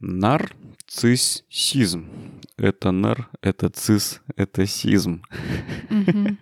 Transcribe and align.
Нарциссизм. 0.00 2.06
Это 2.56 2.90
нар, 2.90 3.28
это 3.42 3.68
цис, 3.68 4.20
это 4.36 4.66
сизм. 4.66 5.22
Мгм. 5.88 6.38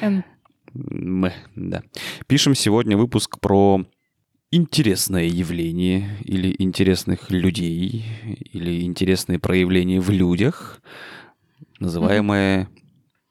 Н. 0.00 0.24
М, 0.74 1.30
да. 1.56 1.82
Пишем 2.26 2.54
сегодня 2.54 2.96
выпуск 2.96 3.38
про 3.40 3.84
интересное 4.50 5.24
явление 5.24 6.16
или 6.24 6.54
интересных 6.58 7.30
людей 7.30 8.04
или 8.52 8.82
интересные 8.82 9.38
проявления 9.38 10.00
в 10.00 10.10
людях, 10.10 10.80
называемое 11.80 12.68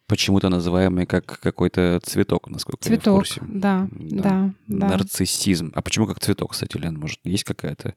почему-то 0.07 0.49
называемое 0.49 1.05
как 1.05 1.39
какой-то 1.39 1.99
цветок, 2.03 2.49
насколько 2.49 2.89
я 2.89 2.95
в 2.95 2.97
Цветок, 2.97 3.17
курсе. 3.19 3.41
да, 3.47 3.87
да, 3.91 4.53
да. 4.67 4.87
Нарциссизм. 4.89 5.71
А 5.73 5.81
почему 5.81 6.05
как 6.07 6.19
цветок, 6.19 6.51
кстати, 6.51 6.77
Лен? 6.77 6.97
Может, 6.99 7.19
есть 7.23 7.45
какая-то 7.45 7.95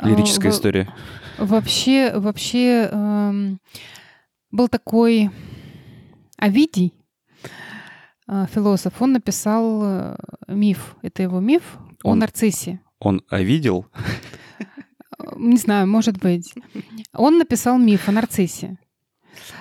лирическая 0.00 0.50
во- 0.50 0.56
история? 0.56 0.94
Вообще, 1.38 2.12
вообще 2.18 2.88
эм, 2.92 3.58
был 4.50 4.68
такой 4.68 5.30
Овидий, 6.36 6.92
э, 8.28 8.46
философ, 8.52 9.00
он 9.00 9.12
написал 9.12 9.80
э, 9.84 10.16
миф. 10.48 10.96
Это 11.02 11.22
его 11.22 11.40
миф 11.40 11.78
о 12.02 12.10
Он- 12.10 12.18
нарциссе. 12.18 12.80
Он 12.98 13.22
видел? 13.30 13.86
Э, 14.58 14.64
Не 15.36 15.56
знаю, 15.56 15.86
может 15.88 16.18
быть. 16.18 16.52
Он 17.14 17.38
написал 17.38 17.78
миф 17.78 18.08
о 18.08 18.12
нарциссе. 18.12 18.78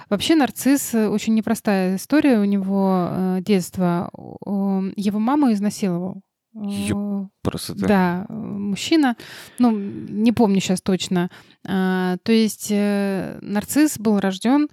Вообще 0.10 0.36
нарцисс 0.36 0.94
э, 0.94 1.08
очень 1.08 1.34
непростая 1.36 1.96
история 1.96 2.40
у 2.40 2.44
него 2.46 3.38
детства. 3.42 4.10
О, 4.14 4.84
Его 4.96 5.20
маму 5.20 5.52
изнасиловал. 5.54 6.22
Э, 6.54 7.26
Просто 7.42 7.76
Да, 7.76 8.26
э, 8.28 8.34
мужчина, 8.34 9.16
ну, 9.58 9.72
не 9.72 10.32
помню 10.32 10.60
сейчас 10.60 10.82
точно. 10.82 11.30
А, 11.66 12.18
то 12.24 12.32
есть 12.32 12.68
э, 12.72 13.40
нарцисс 13.42 13.98
был 13.98 14.20
рожден, 14.20 14.68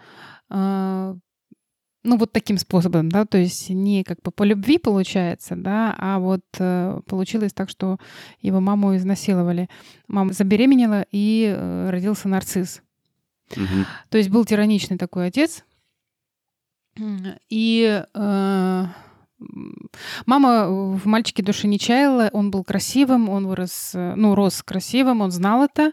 а, 0.49 1.17
ну, 2.05 2.17
вот 2.17 2.33
таким 2.33 2.59
способом, 2.59 3.11
да, 3.11 3.27
то 3.27 3.39
есть 3.39 3.71
не 3.71 4.03
как 4.05 4.23
бы 4.23 4.31
по 4.31 4.43
любви 4.43 4.79
получается, 4.79 5.57
да, 5.57 5.95
а 5.99 6.19
вот 6.19 6.43
э, 6.59 7.01
получилось 7.07 7.53
так, 7.53 7.69
что 7.69 7.99
его 8.41 8.61
маму 8.61 8.97
изнасиловали. 8.97 9.69
Мама 10.07 10.33
забеременела, 10.33 11.05
и 11.11 11.53
э, 11.55 11.91
родился 11.91 12.29
нарцисс. 12.29 12.83
Мгм. 13.57 13.87
То 14.11 14.19
есть 14.19 14.31
был 14.31 14.45
тираничный 14.45 14.99
такой 14.99 15.27
отец. 15.27 15.65
И 17.49 18.05
э, 18.13 18.85
мама 20.27 20.69
в 20.69 21.07
мальчике 21.07 21.43
души 21.43 21.67
не 21.67 21.79
чаяла, 21.79 22.31
он 22.33 22.51
был 22.51 22.65
красивым, 22.65 23.29
он 23.29 23.47
вырос, 23.47 23.93
ну, 23.95 24.35
рос 24.35 24.63
красивым, 24.63 25.21
он 25.21 25.31
знал 25.31 25.65
это, 25.65 25.93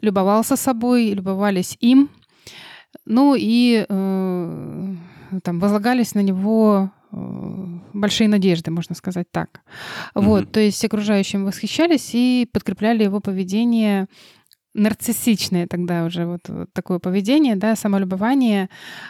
любовался 0.00 0.56
собой, 0.56 1.10
любовались 1.10 1.76
им. 1.80 2.10
Ну 3.04 3.34
и 3.38 3.84
э, 3.88 4.94
там 5.42 5.60
возлагались 5.60 6.14
на 6.14 6.20
него 6.20 6.90
э, 7.12 7.16
большие 7.92 8.28
надежды, 8.28 8.70
можно 8.70 8.94
сказать 8.94 9.30
так. 9.30 9.60
Вот, 10.14 10.44
Мгм. 10.44 10.52
то 10.52 10.60
есть 10.60 10.84
окружающим 10.84 11.44
восхищались 11.44 12.10
и 12.14 12.48
подкрепляли 12.52 13.04
его 13.04 13.20
поведение 13.20 14.08
нарциссичное 14.74 15.66
тогда 15.66 16.04
уже 16.04 16.26
вот, 16.26 16.48
вот 16.48 16.72
такое 16.72 16.98
поведение, 16.98 17.56
да, 17.56 17.76
самолюбование, 17.76 18.68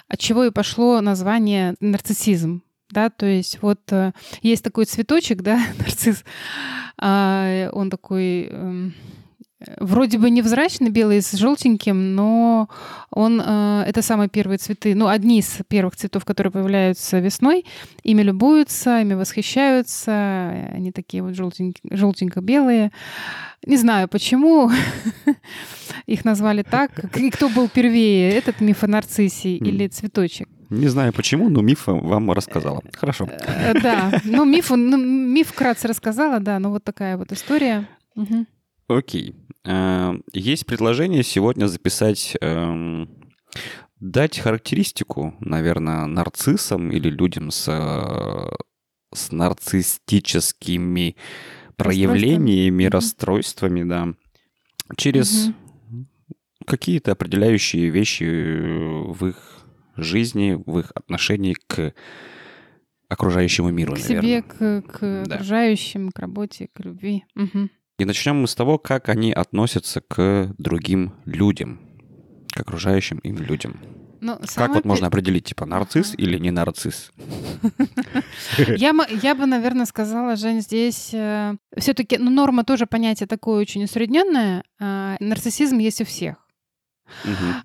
от 0.09 0.19
чего 0.19 0.45
и 0.45 0.51
пошло 0.51 1.01
название 1.01 1.75
нарциссизм. 1.81 2.63
Да, 2.91 3.11
то 3.11 3.27
есть 3.27 3.61
вот 3.61 3.81
э, 3.91 4.13
есть 4.43 4.65
такой 4.65 4.87
цветочек, 4.87 5.43
да, 5.43 5.61
нарцисс, 5.79 6.25
а, 6.97 7.69
он 7.73 7.91
такой 7.91 8.49
эм, 8.51 8.95
вроде 9.79 10.19
бы 10.19 10.31
невзрачный, 10.31 10.91
белый 10.91 11.21
с 11.21 11.33
желтеньким, 11.33 12.15
но 12.15 12.69
он 13.11 13.43
э, 13.45 13.85
это 13.87 14.03
самые 14.03 14.29
первые 14.29 14.59
цветы, 14.59 14.95
ну 14.95 15.09
одни 15.09 15.41
из 15.41 15.59
первых 15.69 15.97
цветов, 15.97 16.25
которые 16.25 16.53
появляются 16.53 17.19
весной, 17.19 17.65
ими 18.05 18.23
любуются, 18.23 19.01
ими 19.01 19.15
восхищаются, 19.15 20.49
они 20.73 20.93
такие 20.93 21.23
вот 21.23 21.33
желтенько- 21.33 21.81
желтенько-белые. 21.91 22.93
Не 23.67 23.77
знаю, 23.77 24.09
почему 24.09 24.71
их 26.07 26.25
назвали 26.25 26.63
так. 26.63 27.17
И 27.17 27.31
кто 27.31 27.49
был 27.49 27.69
первее, 27.69 28.31
этот 28.31 28.61
миф 28.61 28.85
о 28.85 28.87
нарциссе 28.87 29.57
или 29.57 29.89
цветочек? 29.89 30.49
Не 30.71 30.89
знаю 30.89 31.13
почему, 31.13 31.49
но 31.49 31.63
миф 31.63 31.87
вам 31.87 32.31
рассказала. 32.33 32.83
Хорошо. 32.93 33.27
Э, 33.47 33.73
Да, 33.81 34.21
ну 34.25 34.45
миф, 34.45 34.71
ну, 34.71 34.97
миф 34.99 35.49
вкратце 35.49 35.89
рассказала, 35.89 36.41
да, 36.41 36.59
ну 36.59 36.71
вот 36.71 36.85
такая 36.85 37.17
вот 37.17 37.33
история. 37.33 37.89
Окей. 38.89 39.35
Э, 39.65 40.15
Есть 40.33 40.67
предложение 40.67 41.23
сегодня 41.23 41.67
записать, 41.67 42.37
эм, 42.41 43.09
дать 44.01 44.39
характеристику, 44.39 45.35
наверное, 45.41 46.07
нарциссам 46.07 46.91
или 46.91 47.09
людям 47.11 47.51
с, 47.51 47.67
э, 47.69 48.51
с 49.15 49.33
нарциссическими 49.33 51.17
проявлениями, 51.77 52.85
расстройствами, 52.85 53.85
да, 53.85 54.09
через 54.97 55.51
какие-то 56.67 57.13
определяющие 57.13 57.89
вещи 57.89 58.25
э, 58.25 59.13
в 59.13 59.27
их 59.29 59.58
жизни, 60.03 60.61
в 60.67 60.79
их 60.79 60.93
отношении 60.95 61.55
к 61.67 61.93
окружающему 63.09 63.71
миру, 63.71 63.95
К 63.95 63.99
наверное. 64.01 64.21
себе, 64.23 64.43
к, 64.43 64.83
к 64.83 65.25
Да. 65.27 65.35
окружающим, 65.37 66.11
к 66.11 66.19
работе, 66.19 66.69
к 66.73 66.81
любви. 66.81 67.25
Мгм. 67.35 67.71
И 67.99 68.05
начнем 68.05 68.37
мы 68.37 68.47
с 68.47 68.55
того, 68.55 68.79
как 68.79 69.09
они 69.09 69.33
относятся 69.33 70.01
к 70.01 70.55
другим 70.59 71.13
людям, 71.25 71.81
к 72.55 72.61
окружающим 72.61 73.19
им 73.19 73.39
людям. 73.39 73.81
Ну, 74.21 74.37
Как 74.57 74.71
вот 74.75 74.83
пе- 74.83 74.89
можно 74.89 75.07
определить, 75.07 75.45
типа, 75.45 75.65
нарцисс 75.65 76.09
Ага. 76.15 76.23
или 76.23 76.39
не 76.39 76.51
нарцисс? 76.51 77.13
Я, 78.77 78.93
я 79.23 79.35
бы, 79.35 79.47
наверное, 79.47 79.87
сказала, 79.87 80.35
Жень, 80.37 80.61
здесь 80.61 81.15
все-таки, 81.77 82.19
ну, 82.19 82.31
норма 82.31 82.65
тоже 82.65 82.87
понятие 82.87 83.27
такое 83.29 83.61
очень 83.61 83.85
усредненное. 83.85 84.65
а, 84.81 85.17
нарциссизм 85.21 85.79
есть 85.79 86.01
у 86.01 86.05
всех. 86.05 86.37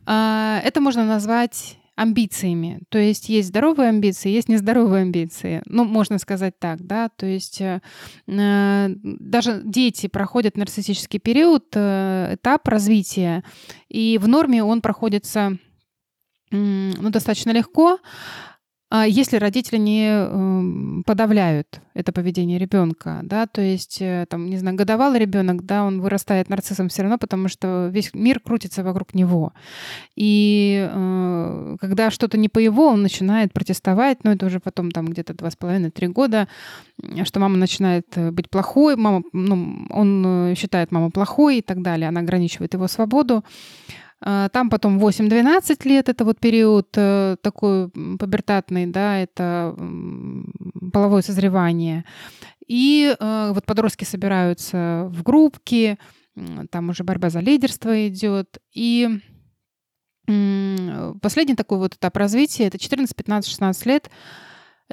А, 0.06 0.62
Это 0.64 0.80
можно 0.80 1.06
назвать 1.06 1.80
амбициями. 1.96 2.82
То 2.90 2.98
есть 2.98 3.30
есть 3.30 3.50
здоровые 3.50 3.90
амбиции, 3.90 4.30
есть 4.30 4.50
нездоровые 4.50 5.04
амбиции. 5.04 5.62
Ну, 5.66 5.84
можно 5.84 6.18
сказать 6.18 6.58
так, 6.60 6.86
да. 6.86 7.10
То 7.10 7.26
есть 7.26 7.62
э, 7.62 7.82
э, 8.28 8.88
даже 9.04 9.62
дети 9.64 10.08
проходят 10.08 10.58
нарциссический 10.58 11.20
период, 11.20 11.66
э, 11.76 12.36
этап 12.36 12.68
развития, 12.68 13.44
и 13.90 14.18
в 14.20 14.28
норме 14.28 14.64
он 14.64 14.82
проходится 14.82 15.58
ну, 16.52 17.10
достаточно 17.10 17.50
легко, 17.50 18.00
если 19.02 19.38
родители 19.38 19.78
не 19.78 20.08
эм, 20.08 21.04
подавляют 21.04 21.82
это 21.96 22.12
поведение 22.12 22.60
ребенка, 22.60 23.22
да, 23.24 23.48
то 23.48 23.62
есть, 23.62 23.98
э, 24.02 24.26
там, 24.30 24.50
не 24.50 24.58
знаю, 24.58 24.76
годовалый 24.76 25.20
ребенок, 25.20 25.66
да, 25.66 25.84
он 25.84 26.02
вырастает 26.02 26.50
нарциссом 26.50 26.90
все 26.90 27.02
равно, 27.02 27.18
потому 27.18 27.48
что 27.48 27.90
весь 27.92 28.14
мир 28.14 28.40
крутится 28.40 28.84
вокруг 28.84 29.16
него. 29.16 29.54
И 30.16 30.88
э, 30.92 31.78
когда 31.80 32.12
что-то 32.12 32.38
не 32.38 32.50
по 32.50 32.60
его, 32.60 32.88
он 32.88 33.02
начинает 33.02 33.52
протестовать, 33.52 34.24
но 34.24 34.34
это 34.34 34.46
уже 34.46 34.60
потом 34.60 34.92
там 34.92 35.08
где-то 35.08 35.34
два 35.34 35.50
с 35.50 35.56
половиной, 35.56 35.90
три 35.90 36.08
года, 36.08 36.48
что 37.24 37.40
мама 37.40 37.58
начинает 37.58 38.06
э, 38.16 38.32
быть 38.32 38.50
плохой, 38.50 38.96
мама, 38.96 39.24
ну, 39.34 39.88
он 39.90 40.54
считает 40.56 40.92
маму 40.92 41.12
плохой 41.12 41.58
и 41.58 41.62
так 41.62 41.82
далее, 41.82 42.10
она 42.10 42.22
ограничивает 42.22 42.74
его 42.74 42.88
свободу. 42.88 43.44
А, 44.26 44.50
Там 44.50 44.70
потом 44.70 45.00
8-12 45.00 45.88
лет, 45.88 46.08
это 46.08 46.24
вот 46.24 46.40
период 46.40 46.88
э, 46.96 47.36
такой 47.42 47.90
пубертатный, 47.90 48.88
да, 48.88 49.18
это 49.18 49.76
половое 50.94 51.22
созревание. 51.22 52.06
И 52.66 53.14
э, 53.20 53.52
вот 53.54 53.66
подростки 53.66 54.06
собираются 54.06 55.10
в 55.10 55.24
группки, 55.24 55.98
там 56.72 56.90
уже 56.90 57.04
борьба 57.04 57.30
за 57.30 57.42
лидерство 57.42 58.08
идет. 58.08 58.60
И 58.74 59.10
последний 61.22 61.56
такой 61.56 61.80
вот 61.80 61.96
этап 61.96 62.16
развития, 62.16 62.68
это 62.68 62.80
14, 62.80 63.14
15, 63.14 63.52
16 63.52 63.86
лет, 63.86 64.10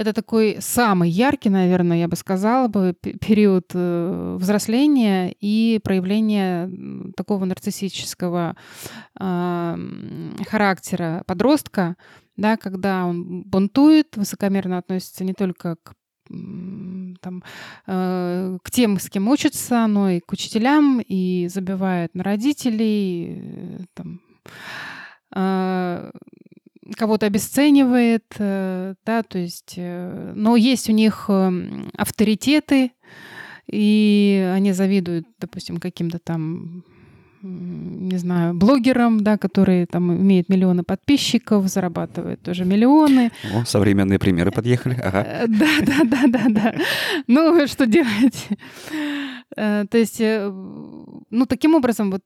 это 0.00 0.14
такой 0.14 0.56
самый 0.60 1.10
яркий, 1.10 1.50
наверное, 1.50 1.98
я 1.98 2.08
бы 2.08 2.16
сказала 2.16 2.68
бы, 2.68 2.94
пе- 2.98 3.18
период 3.18 3.70
э, 3.74 4.36
взросления 4.40 5.34
и 5.40 5.78
проявления 5.84 6.70
такого 7.16 7.44
нарциссического 7.44 8.56
а, 9.18 9.78
характера 10.48 11.22
подростка, 11.26 11.96
да, 12.36 12.56
когда 12.56 13.04
он 13.04 13.42
бунтует, 13.42 14.16
высокомерно 14.16 14.78
относится 14.78 15.22
не 15.22 15.34
только 15.34 15.76
к 15.82 15.92
там, 17.20 17.42
э, 17.88 18.58
к 18.62 18.70
тем, 18.70 19.00
с 19.00 19.10
кем 19.10 19.28
учится, 19.28 19.86
но 19.88 20.10
и 20.10 20.20
к 20.20 20.32
учителям, 20.32 21.00
и 21.00 21.48
забивает 21.48 22.14
на 22.14 22.22
родителей, 22.22 23.42
э, 23.42 23.78
там, 23.94 24.20
а, 25.34 26.12
кого-то 26.96 27.26
обесценивает, 27.26 28.24
э, 28.38 28.94
да, 29.04 29.22
то 29.22 29.38
есть, 29.38 29.74
э, 29.76 30.32
но 30.34 30.56
есть 30.56 30.88
у 30.88 30.92
них 30.92 31.26
эм, 31.28 31.90
авторитеты, 31.96 32.92
и 33.70 34.50
они 34.54 34.72
завидуют, 34.72 35.26
допустим, 35.38 35.78
каким-то 35.78 36.18
там 36.18 36.84
не 37.42 38.18
знаю, 38.18 38.54
блогерам, 38.54 39.22
да, 39.22 39.38
которые 39.38 39.86
там 39.86 40.12
имеют 40.12 40.50
миллионы 40.50 40.82
подписчиков, 40.82 41.66
зарабатывают 41.68 42.42
тоже 42.42 42.66
миллионы. 42.66 43.30
О, 43.54 43.64
современные 43.64 44.18
примеры 44.18 44.50
подъехали. 44.50 44.94
Ага. 45.02 45.22
Э, 45.26 45.46
да, 45.46 45.80
да, 45.80 46.00
да, 46.04 46.22
да, 46.26 46.44
да. 46.48 46.74
Ну, 47.26 47.66
что 47.66 47.86
делать? 47.86 48.48
Э, 49.56 49.84
то 49.90 49.98
есть, 49.98 50.20
э, 50.20 50.48
ну, 50.50 51.46
таким 51.46 51.74
образом 51.74 52.10
вот 52.10 52.24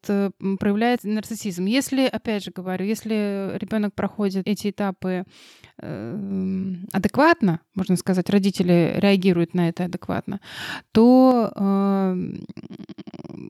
проявляется 0.59 1.09
нарциссизм. 1.09 1.65
Если, 1.65 2.06
опять 2.06 2.44
же 2.44 2.50
говорю, 2.50 2.85
если 2.85 3.56
ребенок 3.59 3.94
проходит 3.94 4.47
эти 4.47 4.71
этапы 4.71 5.25
адекватно, 6.93 7.61
можно 7.75 7.97
сказать, 7.97 8.31
родители 8.31 8.94
реагируют 8.97 9.55
на 9.55 9.69
это 9.69 9.85
адекватно, 9.85 10.41
то 10.93 11.53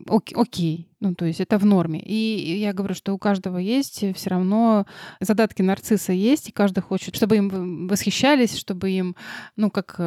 окей, 0.09 0.89
ну, 1.05 1.15
то 1.15 1.27
есть 1.27 1.41
это 1.41 1.59
в 1.59 1.67
норме. 1.67 2.01
И 2.01 2.59
я 2.59 2.73
говорю, 2.73 2.95
что 2.95 3.13
у 3.13 3.19
каждого 3.19 3.59
есть 3.59 4.05
все 4.17 4.31
равно 4.31 4.87
задатки 5.21 5.63
нарцисса 5.63 6.13
есть, 6.13 6.49
и 6.49 6.53
каждый 6.53 6.81
хочет, 6.81 7.15
чтобы 7.15 7.37
им 7.37 7.87
восхищались, 7.89 8.57
чтобы 8.57 8.91
им, 8.91 9.17
ну, 9.57 9.71
как 9.71 10.01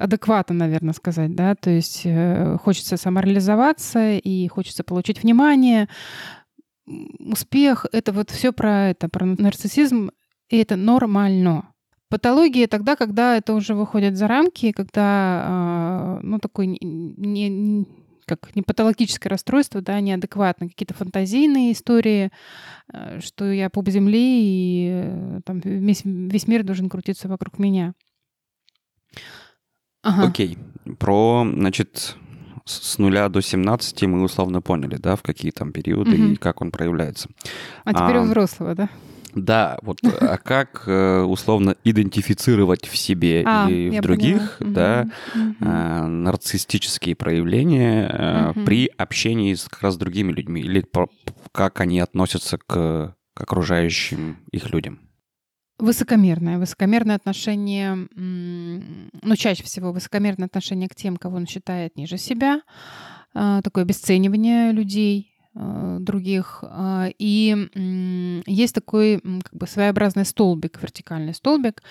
адекватно, 0.00 0.54
наверное, 0.54 0.94
сказать, 0.94 1.34
да, 1.34 1.54
то 1.54 1.70
есть 1.70 2.02
э, 2.04 2.56
хочется 2.62 2.96
самореализоваться 2.96 4.12
и 4.12 4.48
хочется 4.48 4.84
получить 4.84 5.22
внимание. 5.22 5.88
Успех— 6.86 7.86
это 7.92 8.12
вот 8.12 8.30
все 8.30 8.52
про 8.52 8.90
это, 8.90 9.08
про 9.08 9.26
нарциссизм, 9.26 10.10
и 10.48 10.56
это 10.56 10.76
нормально. 10.76 11.68
Патология 12.08 12.68
тогда, 12.68 12.94
когда 12.94 13.36
это 13.36 13.52
уже 13.52 13.74
выходит 13.74 14.16
за 14.16 14.28
рамки, 14.28 14.70
когда, 14.70 15.42
а, 15.44 16.20
ну, 16.22 16.38
такой 16.38 16.68
не, 16.68 16.78
не 16.78 17.86
как 18.26 18.54
не 18.54 18.62
патологическое 18.62 19.30
расстройство, 19.30 19.80
да, 19.80 20.00
неадекватно, 20.00 20.68
какие-то 20.68 20.94
фантазийные 20.94 21.72
истории, 21.72 22.30
э, 22.92 23.20
что 23.20 23.50
я 23.50 23.70
пуп 23.70 23.88
земли, 23.88 24.40
и 24.42 24.88
э, 24.92 25.40
там 25.44 25.60
весь, 25.60 26.02
весь 26.04 26.46
мир 26.46 26.64
должен 26.64 26.88
крутиться 26.88 27.28
вокруг 27.28 27.58
меня. 27.58 27.94
Ага. 30.02 30.28
Окей. 30.28 30.58
Про, 30.98 31.46
значит, 31.52 32.16
с 32.64 32.98
нуля 32.98 33.28
до 33.28 33.40
17 33.40 34.02
мы 34.02 34.22
условно 34.22 34.60
поняли, 34.60 34.96
да, 34.96 35.16
в 35.16 35.22
какие 35.22 35.52
там 35.52 35.72
периоды 35.72 36.14
угу. 36.14 36.32
и 36.32 36.36
как 36.36 36.60
он 36.60 36.70
проявляется. 36.70 37.28
А 37.84 37.92
теперь 37.92 38.16
а, 38.16 38.22
у 38.22 38.24
взрослого, 38.24 38.74
да? 38.74 38.88
Да, 39.36 39.78
вот 39.82 39.98
а 40.02 40.38
как 40.38 40.84
э, 40.86 41.20
условно 41.20 41.76
идентифицировать 41.84 42.88
в 42.88 42.96
себе 42.96 43.44
а, 43.46 43.68
или 43.68 43.98
в 43.98 44.02
других, 44.02 44.56
поняла. 44.58 44.74
да, 44.74 45.10
угу. 45.34 45.66
нарциссические 46.08 47.14
проявления 47.14 48.50
угу. 48.50 48.64
при 48.64 48.90
общении 48.96 49.52
с 49.52 49.68
как 49.68 49.82
раз 49.82 49.98
другими 49.98 50.32
людьми 50.32 50.62
или 50.62 50.82
как 51.52 51.80
они 51.80 52.00
относятся 52.00 52.56
к, 52.56 53.14
к 53.34 53.40
окружающим 53.40 54.38
их 54.50 54.70
людям? 54.70 55.00
Высокомерное. 55.78 56.58
Высокомерное 56.58 57.16
отношение, 57.16 58.08
ну, 58.14 59.36
чаще 59.36 59.62
всего 59.62 59.92
высокомерное 59.92 60.46
отношение 60.46 60.88
к 60.88 60.94
тем, 60.94 61.18
кого 61.18 61.36
он 61.36 61.46
считает 61.46 61.96
ниже 61.96 62.16
себя, 62.16 62.62
такое 63.34 63.84
обесценивание 63.84 64.72
людей, 64.72 65.35
других. 65.56 66.62
А, 66.62 67.08
и 67.18 68.42
есть 68.46 68.74
такой 68.74 69.20
как 69.20 69.54
бы 69.54 69.66
своеобразный 69.66 70.24
столбик, 70.24 70.80
вертикальный 70.82 71.34
столбик. 71.34 71.82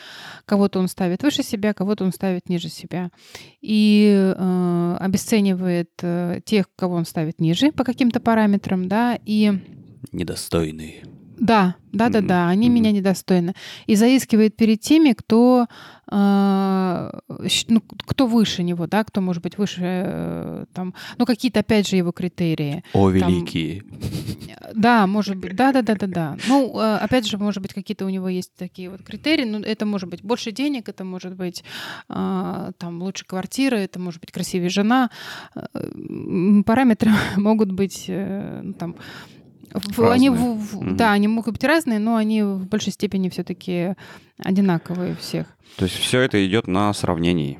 Кого-то 0.45 0.79
он 0.79 0.87
ставит 0.87 1.23
выше 1.23 1.43
себя, 1.43 1.73
кого-то 1.73 2.03
он 2.03 2.11
ставит 2.11 2.49
ниже 2.49 2.69
себя. 2.69 3.11
И 3.61 4.13
э, 4.15 4.97
обесценивает 4.99 5.91
э, 6.01 6.41
тех, 6.45 6.65
кого 6.75 6.95
он 6.95 7.05
ставит 7.05 7.39
ниже 7.39 7.71
по 7.71 7.83
каким-то 7.83 8.19
параметрам, 8.19 8.87
да, 8.87 9.17
и... 9.25 9.53
Недостойные. 10.11 11.03
Да, 11.37 11.75
да, 11.95 12.09
да, 12.09 12.21
да, 12.21 12.49
они 12.49 12.67
mm-hmm. 12.67 12.71
меня 12.71 12.91
недостойны. 12.91 13.53
И 13.87 13.95
заискивает 13.95 14.55
перед 14.55 14.81
теми, 14.81 15.13
кто, 15.13 15.67
э, 16.11 17.11
ну, 17.69 17.81
кто 17.81 18.27
выше 18.27 18.63
него, 18.63 18.85
да, 18.87 19.03
кто 19.03 19.21
может 19.21 19.41
быть 19.41 19.57
выше, 19.57 19.81
э, 19.81 20.65
там, 20.73 20.93
ну, 21.17 21.25
какие-то, 21.25 21.61
опять 21.61 21.87
же, 21.87 21.95
его 21.95 22.11
критерии. 22.11 22.83
О, 22.93 23.09
великие. 23.09 23.83
да, 24.73 25.07
может 25.07 25.37
быть, 25.37 25.55
да, 25.55 25.71
да, 25.71 25.81
да, 25.81 25.95
да, 25.95 26.07
да. 26.07 26.37
Ну, 26.47 26.77
э, 26.79 26.97
опять 26.97 27.25
же, 27.25 27.37
может 27.37 27.61
быть, 27.61 27.73
какие-то 27.73 28.05
у 28.05 28.09
него 28.09 28.27
есть 28.27 28.53
такие 28.55 28.89
вот 28.89 29.01
критерии, 29.01 29.45
ну, 29.45 29.59
это 29.59 29.85
может 29.85 30.09
быть 30.09 30.21
больше 30.21 30.51
денег, 30.51 30.89
это 30.89 31.05
может 31.05 31.35
быть 31.35 31.63
э, 32.09 32.71
там 32.77 33.01
лучше 33.01 33.25
квартира, 33.25 33.75
это 33.75 33.99
может 33.99 34.19
быть 34.19 34.31
красивее 34.31 34.69
жена. 34.69 35.09
Э, 35.55 35.61
параметры 36.65 37.11
могут 37.37 37.71
быть, 37.71 38.05
э, 38.09 38.61
ну, 38.63 38.73
там, 38.73 38.95
в, 39.73 40.11
они, 40.11 40.29
угу. 40.29 40.59
Да, 40.91 41.11
они 41.11 41.27
могут 41.27 41.53
быть 41.53 41.63
разные, 41.63 41.99
но 41.99 42.15
они 42.15 42.43
в 42.43 42.67
большей 42.67 42.93
степени 42.93 43.29
все-таки 43.29 43.95
одинаковые 44.37 45.15
всех. 45.15 45.47
То 45.77 45.85
есть 45.85 45.97
все 45.97 46.21
это 46.21 46.45
идет 46.45 46.67
на 46.67 46.93
сравнении. 46.93 47.59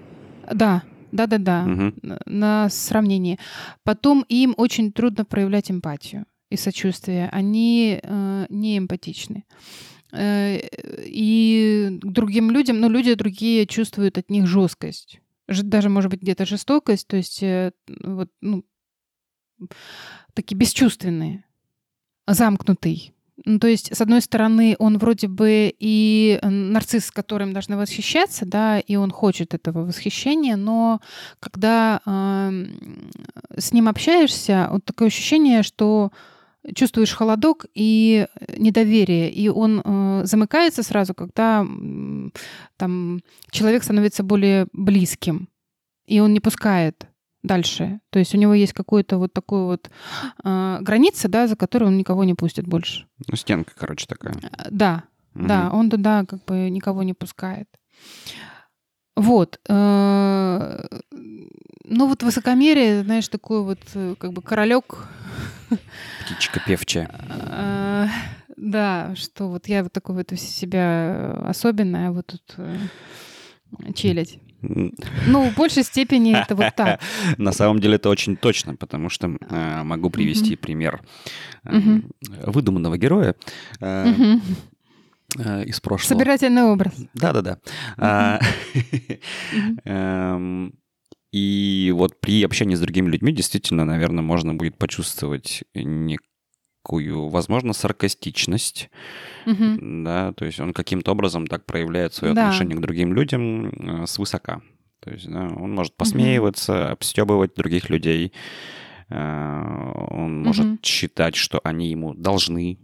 Да, 0.51 0.83
да, 1.11 1.27
да, 1.27 1.37
да, 1.37 1.63
угу. 1.63 1.93
на 2.25 2.69
сравнении. 2.69 3.39
Потом 3.83 4.25
им 4.29 4.53
очень 4.57 4.91
трудно 4.91 5.25
проявлять 5.25 5.71
эмпатию 5.71 6.25
и 6.49 6.57
сочувствие. 6.57 7.29
Они 7.31 7.99
э, 8.01 8.45
не 8.49 8.77
эмпатичны. 8.77 9.45
Э, 10.11 10.59
и 11.05 11.89
другим 12.01 12.51
людям, 12.51 12.79
ну, 12.79 12.89
люди 12.89 13.13
другие 13.13 13.65
чувствуют 13.65 14.17
от 14.17 14.29
них 14.29 14.47
жесткость. 14.47 15.19
Даже, 15.47 15.89
может 15.89 16.09
быть, 16.11 16.21
где-то 16.21 16.45
жестокость, 16.45 17.07
то 17.07 17.17
есть 17.17 17.43
э, 17.43 17.71
вот, 17.87 18.29
ну, 18.41 18.63
такие 20.33 20.57
бесчувственные 20.57 21.45
замкнутый. 22.27 23.15
Ну, 23.43 23.59
то 23.59 23.67
есть, 23.67 23.95
с 23.95 24.01
одной 24.01 24.21
стороны, 24.21 24.75
он 24.79 24.97
вроде 24.97 25.27
бы 25.27 25.73
и 25.77 26.39
нарцисс, 26.41 27.11
которым 27.11 27.53
должны 27.53 27.75
восхищаться, 27.75 28.45
да, 28.45 28.79
и 28.79 28.95
он 28.95 29.11
хочет 29.11 29.53
этого 29.53 29.85
восхищения, 29.85 30.55
но 30.55 31.01
когда 31.39 32.01
э, 32.05 32.65
с 33.57 33.73
ним 33.73 33.89
общаешься, 33.89 34.69
вот 34.71 34.85
такое 34.85 35.09
ощущение, 35.09 35.63
что 35.63 36.11
чувствуешь 36.73 37.13
холодок 37.13 37.65
и 37.75 38.25
недоверие, 38.57 39.29
и 39.29 39.49
он 39.49 39.81
э, 39.83 40.21
замыкается 40.23 40.81
сразу, 40.81 41.13
когда 41.13 41.63
э, 41.63 42.29
там 42.77 43.21
человек 43.51 43.83
становится 43.83 44.23
более 44.23 44.67
близким, 44.71 45.49
и 46.07 46.21
он 46.21 46.33
не 46.33 46.39
пускает 46.39 47.07
дальше. 47.45 47.99
То 48.09 48.19
есть 48.19 48.33
у 48.35 48.37
него 48.37 48.53
есть 48.53 48.73
какой-то 48.73 49.17
вот 49.17 49.33
такой 49.33 49.65
вот 49.65 49.89
э, 50.43 50.77
граница, 50.81 51.27
да, 51.27 51.47
за 51.47 51.55
которую 51.55 51.89
он 51.89 51.97
никого 51.97 52.23
не 52.23 52.33
пустит 52.33 52.67
больше. 52.67 53.05
Ну, 53.27 53.35
стенка, 53.35 53.73
короче, 53.77 54.05
такая. 54.07 54.35
А, 54.51 54.67
да, 54.69 55.03
угу. 55.33 55.45
да, 55.47 55.69
он 55.71 55.89
туда 55.89 56.25
как 56.25 56.43
бы 56.45 56.69
никого 56.69 57.03
не 57.03 57.13
пускает. 57.13 57.67
Вот. 59.15 59.59
Э, 59.69 60.85
ну 61.85 62.07
вот 62.07 62.23
высокомерие, 62.23 63.03
знаешь, 63.03 63.27
такой 63.27 63.63
вот 63.63 63.79
э, 63.93 64.15
как 64.17 64.33
бы 64.33 64.41
королек. 64.41 65.07
Птичка 66.25 66.59
певчая. 66.65 67.09
Э, 67.29 68.07
да, 68.57 69.13
что 69.15 69.47
вот 69.47 69.67
я 69.67 69.83
вот 69.83 69.93
такой 69.93 70.15
вот 70.15 70.31
из 70.31 70.41
себя 70.41 71.31
особенная, 71.45 72.11
вот 72.11 72.27
тут 72.27 72.55
челядь. 73.95 74.39
Ну, 74.61 75.49
в 75.49 75.55
большей 75.55 75.83
степени 75.83 76.35
это 76.35 76.55
вот 76.55 76.75
так. 76.75 76.99
На 77.37 77.51
самом 77.51 77.79
деле 77.79 77.95
это 77.95 78.09
очень 78.09 78.35
точно, 78.35 78.75
потому 78.75 79.09
что 79.09 79.37
э, 79.49 79.83
могу 79.83 80.09
привести 80.09 80.55
пример 80.55 81.01
э, 81.63 81.79
выдуманного 82.45 82.97
героя. 82.97 83.35
Э, 85.37 85.63
из 85.65 85.81
прошлого. 85.81 86.17
Собирательный 86.17 86.63
образ. 86.63 86.93
Да-да-да. 87.13 87.57
А, 87.97 88.39
эм, 89.83 90.73
и 91.31 91.91
вот 91.93 92.21
при 92.21 92.43
общении 92.43 92.75
с 92.75 92.79
другими 92.79 93.09
людьми 93.09 93.33
действительно, 93.33 93.83
наверное, 93.83 94.23
можно 94.23 94.53
будет 94.53 94.77
почувствовать 94.77 95.65
некую, 96.85 97.29
возможно, 97.29 97.73
саркастичность, 97.73 98.89
угу. 99.45 99.77
да, 99.81 100.33
то 100.33 100.45
есть 100.45 100.59
он 100.59 100.73
каким-то 100.73 101.11
образом 101.11 101.47
так 101.47 101.65
проявляет 101.65 102.13
свое 102.13 102.33
да. 102.33 102.45
отношение 102.45 102.77
к 102.77 102.81
другим 102.81 103.13
людям 103.13 103.69
э, 103.69 104.07
свысока. 104.07 104.61
То 104.99 105.11
есть 105.11 105.29
да, 105.29 105.47
он 105.47 105.73
может 105.73 105.95
посмеиваться, 105.95 106.85
угу. 106.85 106.91
обстебывать 106.93 107.55
других 107.55 107.89
людей, 107.89 108.33
э, 109.09 109.15
он 110.09 110.39
угу. 110.39 110.47
может 110.47 110.85
считать, 110.85 111.35
что 111.35 111.59
они 111.63 111.89
ему 111.89 112.13
должны. 112.13 112.77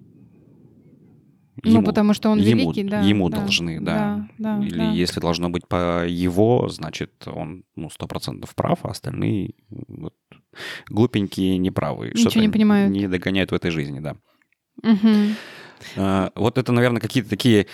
Ну, 1.63 1.69
ему, 1.69 1.81
ну, 1.81 1.85
потому 1.85 2.13
что 2.13 2.29
он 2.29 2.39
ему, 2.39 2.71
великий, 2.71 2.83
да. 2.83 3.01
Ему 3.01 3.29
да, 3.29 3.37
должны, 3.37 3.79
да. 3.79 4.27
да, 4.37 4.57
да 4.57 4.65
Или 4.65 4.77
да. 4.77 4.91
если 4.91 5.19
должно 5.19 5.49
быть 5.49 5.67
по 5.67 6.05
его, 6.05 6.69
значит, 6.69 7.11
он, 7.27 7.63
ну, 7.75 7.89
сто 7.89 8.07
процентов 8.07 8.55
прав, 8.55 8.79
а 8.83 8.89
остальные 8.89 9.53
вот, 9.69 10.15
глупенькие 10.89 11.57
неправы. 11.57 12.11
Ничего 12.13 12.41
не 12.41 12.49
понимают. 12.49 12.91
Не 12.91 13.07
догоняют 13.07 13.51
в 13.51 13.55
этой 13.55 13.71
жизни, 13.71 13.99
да. 13.99 14.15
Угу. 14.81 15.35
А, 15.97 16.31
вот 16.35 16.57
это, 16.57 16.71
наверное, 16.71 17.01
какие-то 17.01 17.29
такие 17.29 17.67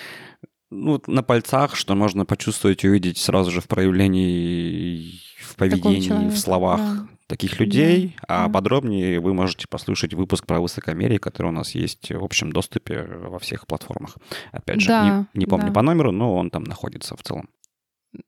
ну, 0.69 1.01
на 1.07 1.23
пальцах, 1.23 1.75
что 1.75 1.95
можно 1.95 2.25
почувствовать 2.25 2.83
и 2.83 2.89
увидеть 2.89 3.17
сразу 3.17 3.51
же 3.51 3.61
в 3.61 3.67
проявлении, 3.67 5.21
в 5.41 5.55
поведении, 5.55 6.29
в 6.29 6.37
словах. 6.37 6.79
Да. 6.79 7.07
Таких 7.27 7.59
людей, 7.59 8.15
Да, 8.27 8.45
а 8.45 8.49
подробнее 8.49 9.19
вы 9.19 9.33
можете 9.33 9.67
послушать 9.67 10.13
выпуск 10.13 10.45
про 10.45 10.59
высокомерие, 10.59 11.19
который 11.19 11.47
у 11.47 11.51
нас 11.51 11.75
есть 11.75 12.11
в 12.11 12.23
общем 12.23 12.51
доступе 12.51 13.03
во 13.03 13.37
всех 13.37 13.67
платформах. 13.67 14.17
Опять 14.51 14.81
же, 14.81 14.87
Да, 14.87 15.27
не, 15.33 15.41
не 15.41 15.45
помню 15.45 15.67
да. 15.67 15.73
по 15.73 15.81
номеру, 15.81 16.11
но 16.11 16.35
он 16.35 16.49
там 16.49 16.63
находится 16.63 17.15
в 17.15 17.21
целом. 17.21 17.49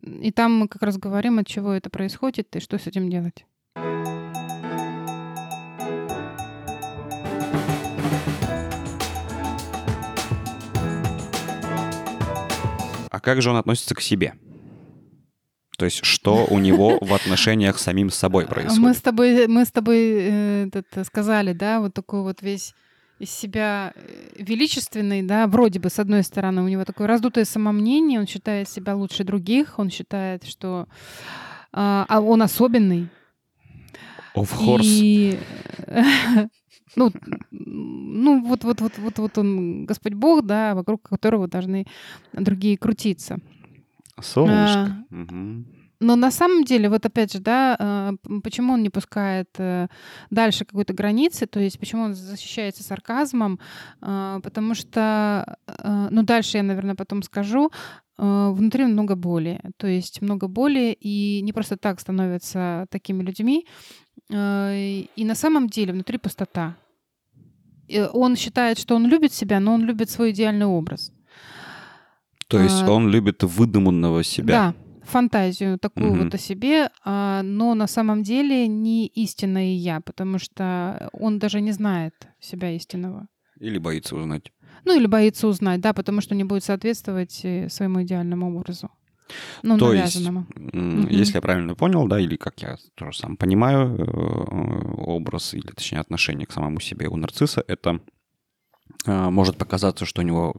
И 0.04 0.32
там 0.32 0.54
мы 0.54 0.68
как 0.68 0.84
раз 0.84 0.98
говорим, 0.98 1.40
от 1.40 1.48
чего 1.48 1.72
это 1.72 1.90
происходит 1.90 2.56
и 2.56 2.60
что 2.60 2.78
с 2.78 2.86
этим 2.86 3.10
делать. 3.10 3.46
А 13.12 13.20
как 13.22 13.42
же 13.42 13.50
он 13.50 13.58
относится 13.58 13.96
к 13.96 14.02
себе? 14.02 14.34
То 15.80 15.86
есть, 15.86 16.04
что 16.04 16.46
у 16.50 16.60
него 16.60 16.98
в 17.00 17.14
отношениях 17.14 17.80
с 17.80 17.84
самим 17.84 18.10
собой 18.10 18.44
Мы 18.44 18.50
происходит? 18.50 18.98
с 18.98 19.02
тобой, 19.02 19.48
мы 19.48 19.64
с 19.64 19.72
тобой 19.72 19.98
э, 19.98 20.66
этот, 20.68 20.86
э, 20.98 21.06
сказали, 21.06 21.54
да, 21.54 21.80
вот 21.80 21.94
такой 21.94 22.22
вот 22.22 22.42
весь 22.42 22.76
из 23.20 23.32
себя 23.32 23.94
э, 23.96 24.44
величественный, 24.44 25.24
да, 25.24 25.48
вроде 25.48 25.80
бы, 25.80 25.90
с 25.90 25.98
одной 25.98 26.24
стороны, 26.24 26.64
у 26.64 26.68
него 26.68 26.84
такое 26.84 27.08
раздутое 27.08 27.46
самомнение, 27.46 28.20
он 28.20 28.28
считает 28.28 28.68
себя 28.68 28.94
лучше 28.94 29.24
других, 29.24 29.80
он 29.80 29.90
считает, 29.90 30.44
что 30.44 30.90
а, 31.72 32.06
а 32.10 32.20
он 32.20 32.42
особенный. 32.42 33.08
Of 34.36 34.50
course. 34.60 34.82
И, 34.84 35.40
э, 35.88 36.04
ну, 36.98 37.10
ну 37.52 38.44
вот, 38.46 38.66
вот, 38.66 38.82
вот, 38.82 38.98
вот, 38.98 39.18
вот 39.18 39.38
он 39.38 39.86
Господь 39.86 40.14
Бог, 40.14 40.46
да, 40.46 40.76
вокруг 40.76 41.04
которого 41.04 41.48
должны 41.48 41.88
другие 42.34 42.78
крутиться. 42.78 43.40
Солнышко. 44.22 44.80
А, 45.12 45.16
Мгм. 45.16 45.66
Но 46.02 46.16
на 46.16 46.32
самом 46.32 46.64
деле, 46.64 46.88
вот 46.88 47.06
опять 47.06 47.34
же, 47.34 47.40
да, 47.40 48.14
п- 48.24 48.40
почему 48.42 48.74
он 48.74 48.82
не 48.84 48.90
пускает 48.90 49.50
э, 49.58 49.88
дальше 50.30 50.64
какой-то 50.64 50.94
границы, 50.94 51.46
то 51.46 51.60
есть 51.60 51.78
почему 51.78 52.04
он 52.04 52.14
защищается 52.14 52.84
сарказмом, 52.84 53.60
э, 54.02 54.40
потому 54.42 54.76
что, 54.76 55.58
э, 55.68 56.08
ну 56.10 56.24
дальше 56.24 56.58
я, 56.58 56.64
наверное, 56.64 56.96
потом 56.96 57.22
скажу, 57.24 57.70
внутри 58.18 58.86
много 58.86 59.16
боли, 59.16 59.60
то 59.78 59.88
есть 59.88 60.22
много 60.22 60.48
боли, 60.48 60.98
и 61.00 61.42
не 61.42 61.54
просто 61.54 61.78
так 61.78 62.00
становятся 62.02 62.86
такими 62.90 63.24
людьми, 63.24 63.66
и 64.30 65.24
на 65.26 65.36
самом 65.36 65.68
деле 65.68 65.94
внутри 65.94 66.18
пустота. 66.18 66.76
Он 68.14 68.36
считает, 68.36 68.78
что 68.78 68.96
он 68.96 69.08
любит 69.08 69.32
себя, 69.34 69.60
но 69.60 69.74
он 69.74 69.86
любит 69.86 70.10
свой 70.10 70.32
идеальный 70.32 70.66
образ. 70.66 71.14
То 72.50 72.60
есть 72.60 72.84
А, 72.84 72.92
он 72.92 73.10
любит 73.10 73.44
выдуманного 73.44 74.24
себя. 74.24 74.74
Да, 74.74 74.76
фантазию 75.04 75.78
такую 75.78 76.10
Мгм. 76.10 76.24
вот 76.24 76.34
о 76.34 76.38
себе, 76.40 76.90
а, 77.06 77.44
но 77.44 77.76
на 77.76 77.88
самом 77.88 78.24
деле 78.24 78.68
не 78.68 79.06
истинное 79.08 79.76
я, 79.76 80.02
потому 80.02 80.40
что 80.40 81.10
он 81.14 81.38
даже 81.38 81.62
не 81.62 81.72
знает 81.72 82.14
себя 82.40 82.72
истинного. 82.76 83.28
Или 83.60 83.78
боится 83.78 84.16
узнать. 84.16 84.52
Ну 84.86 84.98
или 84.98 85.06
боится 85.06 85.48
узнать, 85.48 85.80
да, 85.82 85.94
потому 85.94 86.22
что 86.22 86.34
не 86.34 86.44
будет 86.44 86.64
соответствовать 86.64 87.40
э, 87.44 87.70
своему 87.70 88.02
идеальному 88.02 88.58
образу. 88.58 88.90
Ну, 89.62 89.78
То 89.78 89.94
есть, 89.94 90.16
навязанному. 90.16 90.48
м, 90.56 91.02
Мгм. 91.02 91.08
если 91.10 91.36
я 91.36 91.42
правильно 91.42 91.76
понял, 91.76 92.08
да, 92.08 92.20
или 92.20 92.36
как 92.36 92.60
я 92.64 92.78
тоже 92.96 93.20
сам 93.20 93.38
понимаю, 93.38 93.96
э, 93.96 94.94
образ, 94.98 95.54
или 95.54 95.68
точнее 95.68 96.00
отношение 96.00 96.48
к 96.48 96.52
самому 96.52 96.80
себе 96.80 97.08
у 97.10 97.16
нарцисса, 97.16 97.64
это 97.68 98.00
э, 99.06 99.30
может 99.30 99.58
показаться, 99.58 100.06
что 100.06 100.22
у 100.22 100.26
него 100.26 100.56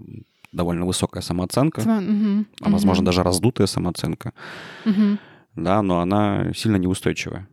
довольно 0.52 0.86
высокая 0.86 1.22
самооценка, 1.22 1.80
Сма- 1.82 2.00
мгм, 2.00 2.46
а 2.60 2.70
возможно 2.70 3.02
мгм, 3.02 3.06
даже 3.06 3.22
раздутая 3.22 3.66
самооценка, 3.66 4.32
мгм. 4.84 5.18
да, 5.56 5.82
но 5.82 6.00
она 6.00 6.52
сильно 6.54 6.76
неустойчивая. 6.76 7.48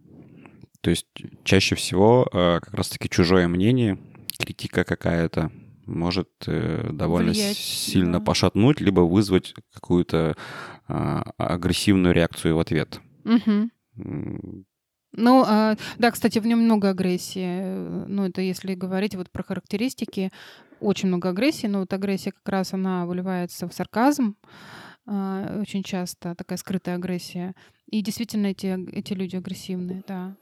То 0.82 0.90
есть 0.90 1.08
чаще 1.44 1.76
всего 1.76 2.28
э, 2.32 2.60
как 2.62 2.74
раз-таки 2.74 3.10
чужое 3.10 3.48
мнение, 3.48 3.98
критика 4.40 4.84
какая-то 4.84 5.52
может 5.86 6.30
э, 6.48 6.90
довольно 6.92 7.32
Влиять, 7.32 7.58
сильно 7.58 8.20
да. 8.20 8.20
пошатнуть, 8.20 8.82
либо 8.82 9.02
вызвать 9.02 9.54
какую-то 9.74 10.36
а, 10.90 11.24
агрессивную 11.38 12.14
реакцию 12.14 12.56
в 12.56 12.60
ответ. 12.60 13.00
М, 13.26 13.72
Ну, 15.14 15.44
а, 15.48 15.76
да, 15.98 16.12
кстати, 16.12 16.40
в 16.40 16.46
нем 16.46 16.60
много 16.60 16.90
агрессии. 16.90 17.42
Э, 17.44 18.06
Ну, 18.08 18.26
это 18.26 18.42
если 18.42 18.76
говорить 18.76 19.16
вот 19.16 19.32
про 19.32 19.44
характеристики, 19.44 20.32
очень 20.80 21.08
много 21.08 21.30
агрессии, 21.30 21.68
но 21.68 21.80
вот 21.80 21.94
агрессия 21.94 22.32
как 22.32 22.48
раз 22.48 22.74
она 22.74 23.06
выливается 23.06 23.68
в 23.68 23.74
сарказм, 23.74 24.36
а, 25.06 25.60
очень 25.62 25.84
часто 25.84 26.36
такая 26.36 26.58
скрытая 26.58 26.96
агрессия. 26.96 27.56
И 27.90 28.02
действительно 28.02 28.48
эти, 28.48 28.78
эти 28.92 29.14
люди 29.14 29.36
агрессивные, 29.36 30.04
да. 30.08 30.36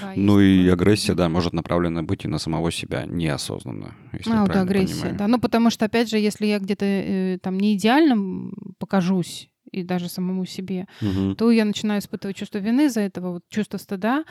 Да, 0.00 0.12
Ну 0.16 0.40
и 0.40 0.60
такое. 0.60 0.72
агрессия, 0.72 1.14
да, 1.14 1.28
может 1.28 1.52
направлена 1.52 2.02
быть 2.02 2.24
и 2.24 2.28
на 2.28 2.38
самого 2.38 2.72
себя 2.72 3.04
неосознанно, 3.04 3.94
если 4.12 4.30
я 4.30 4.36
А, 4.38 4.40
вот 4.40 4.46
правильно 4.46 4.70
агрессия, 4.70 4.94
понимаю. 5.00 5.18
да. 5.18 5.26
Ну, 5.28 5.38
потому 5.38 5.70
что, 5.70 5.84
опять 5.84 6.08
же, 6.08 6.18
если 6.18 6.46
я 6.46 6.58
где-то 6.58 6.84
э, 6.86 7.38
там 7.42 7.58
не 7.58 7.74
идеальным 7.74 8.54
покажусь, 8.78 9.50
и 9.74 9.82
даже 9.82 10.08
самому 10.08 10.44
себе, 10.46 10.86
Мгм. 11.00 11.36
то 11.36 11.50
я 11.50 11.64
начинаю 11.64 12.00
испытывать 12.00 12.36
чувство 12.36 12.58
вины 12.58 12.88
за 12.88 13.00
этого, 13.00 13.32
вот 13.32 13.42
чувство 13.48 13.78
стыда. 13.78 14.24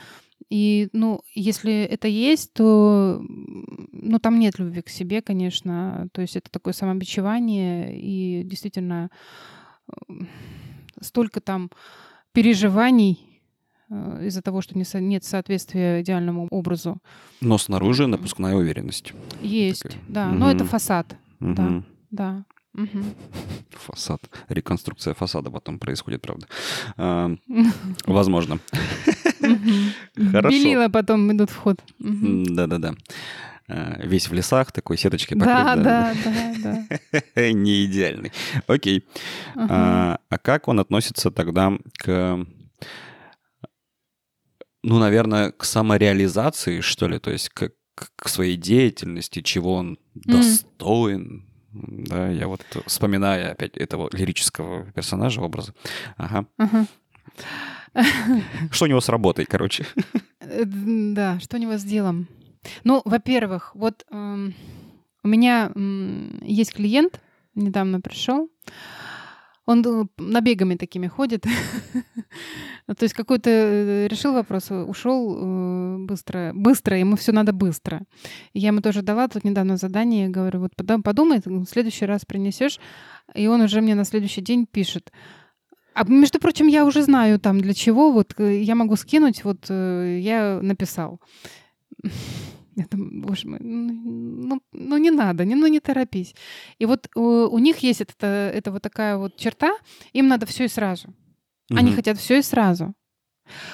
И, 0.50 0.88
ну, 0.92 1.20
если 1.34 1.82
это 1.84 2.08
есть, 2.08 2.52
то, 2.52 3.22
ну, 3.92 4.18
там 4.18 4.38
нет 4.38 4.58
любви 4.58 4.82
к 4.82 4.88
себе, 4.88 5.22
конечно. 5.22 6.08
То 6.12 6.20
есть 6.22 6.36
это 6.36 6.50
такое 6.50 6.74
самобичевание, 6.74 7.98
и 7.98 8.42
действительно 8.44 9.10
столько 11.00 11.40
там 11.40 11.70
переживаний 12.32 13.18
э, 13.90 14.26
из-за 14.26 14.42
того, 14.42 14.60
что 14.60 14.78
нет 14.78 15.24
соответствия 15.24 16.00
идеальному 16.02 16.48
образу. 16.50 16.98
Но 17.40 17.58
снаружи 17.58 18.06
напускная 18.06 18.54
уверенность. 18.54 19.12
Есть, 19.40 19.82
Такая. 19.82 20.00
да. 20.08 20.32
Но 20.32 20.50
это 20.50 20.64
фасад, 20.64 21.16
Мгм. 21.40 21.84
да. 22.10 22.44
Фасад. 23.70 24.20
Реконструкция 24.48 25.14
фасада 25.14 25.50
потом 25.50 25.78
происходит, 25.78 26.22
правда. 26.22 26.46
А, 26.96 27.30
Возможно. 28.06 28.58
Хорошо. 30.32 30.48
Белила 30.56 30.88
потом 30.88 31.30
идут 31.32 31.50
в 31.50 31.56
ход. 31.56 31.76
Да-да-да. 31.98 32.94
А, 33.68 34.00
Весь 34.04 34.28
в 34.28 34.32
лесах, 34.34 34.72
такой 34.72 34.98
сеточкой 34.98 35.38
Да, 35.38 35.64
покрыт. 35.76 35.84
да, 35.84 36.14
да, 36.24 36.54
да. 37.34 37.52
Не 37.52 37.84
идеальный. 37.84 38.32
Окей. 38.66 39.04
Ага. 39.54 39.66
А, 39.70 40.18
а 40.28 40.38
как 40.38 40.68
он 40.68 40.80
относится 40.80 41.30
тогда 41.30 41.72
к, 41.98 42.44
ну, 44.82 44.98
наверное, 44.98 45.50
к 45.52 45.64
самореализации, 45.64 46.80
что 46.80 47.06
ли, 47.08 47.18
то 47.18 47.30
есть 47.30 47.48
к- 47.50 47.70
к 48.16 48.28
своей 48.28 48.56
деятельности, 48.56 49.40
чего 49.42 49.74
он 49.74 49.98
достоин? 50.14 51.46
Да, 51.74 52.28
я 52.30 52.46
вот 52.46 52.60
вспоминаю 52.86 53.52
опять 53.52 53.76
этого 53.76 54.08
лирического 54.12 54.84
персонажа, 54.92 55.40
образа. 55.40 55.74
Ага. 56.16 56.46
Что 58.70 58.84
у 58.84 58.88
него 58.88 59.00
с 59.00 59.08
работой, 59.08 59.44
короче? 59.44 59.86
Э, 60.40 60.64
Да, 60.64 61.38
что 61.40 61.56
у 61.56 61.60
него 61.60 61.76
с 61.78 61.84
делом? 61.84 62.28
Ну, 62.84 63.02
во-первых, 63.04 63.74
вот 63.74 64.04
эм, 64.10 64.54
у 65.22 65.28
меня 65.28 65.70
есть 66.42 66.74
клиент, 66.74 67.20
недавно 67.54 68.00
пришел. 68.00 68.48
Он 69.66 69.82
ду- 69.82 70.08
набегами 70.18 70.76
такими 70.76 71.06
ходит. 71.06 71.44
То 72.86 73.02
есть 73.02 73.14
какой-то 73.14 73.50
э, 73.50 74.08
решил 74.08 74.34
вопрос, 74.34 74.70
ушел 74.70 75.36
э, 75.36 75.96
быстро, 76.04 76.52
быстро, 76.54 76.98
ему 76.98 77.16
все 77.16 77.32
надо 77.32 77.52
быстро. 77.52 78.02
Я 78.52 78.68
ему 78.68 78.80
тоже 78.80 79.02
дала 79.02 79.26
тут 79.28 79.44
недавно 79.44 79.76
задание, 79.76 80.28
говорю, 80.28 80.60
вот 80.60 80.72
подумай, 80.76 81.40
в 81.44 81.66
следующий 81.66 82.06
раз 82.06 82.24
принесешь. 82.26 82.78
И 83.34 83.46
он 83.46 83.62
уже 83.62 83.80
мне 83.80 83.94
на 83.94 84.04
следующий 84.04 84.42
день 84.42 84.66
пишет. 84.66 85.10
А 85.94 86.04
между 86.04 86.40
прочим, 86.40 86.66
я 86.66 86.84
уже 86.84 87.02
знаю 87.02 87.38
там 87.38 87.60
для 87.60 87.72
чего, 87.72 88.12
вот 88.12 88.34
э, 88.38 88.62
я 88.62 88.74
могу 88.74 88.96
скинуть, 88.96 89.44
вот 89.44 89.66
э, 89.70 90.18
я 90.20 90.60
написал. 90.60 91.20
Я 92.76 92.86
думаю, 92.90 93.22
боже 93.22 93.48
мой, 93.48 93.58
ну, 93.60 93.92
ну, 94.48 94.60
ну 94.72 94.96
не 94.96 95.10
надо, 95.10 95.44
не, 95.44 95.54
ну 95.54 95.66
не 95.68 95.80
торопись. 95.80 96.34
И 96.78 96.86
вот 96.86 97.08
у, 97.14 97.20
у 97.20 97.58
них 97.58 97.78
есть 97.78 98.00
это, 98.00 98.26
это 98.26 98.72
вот 98.72 98.82
такая 98.82 99.16
вот 99.16 99.36
черта, 99.36 99.76
им 100.12 100.28
надо 100.28 100.46
все 100.46 100.64
и 100.64 100.68
сразу. 100.68 101.14
Они 101.70 101.88
Мгм. 101.88 101.96
хотят 101.96 102.18
все 102.18 102.38
и 102.38 102.42
сразу. 102.42 102.94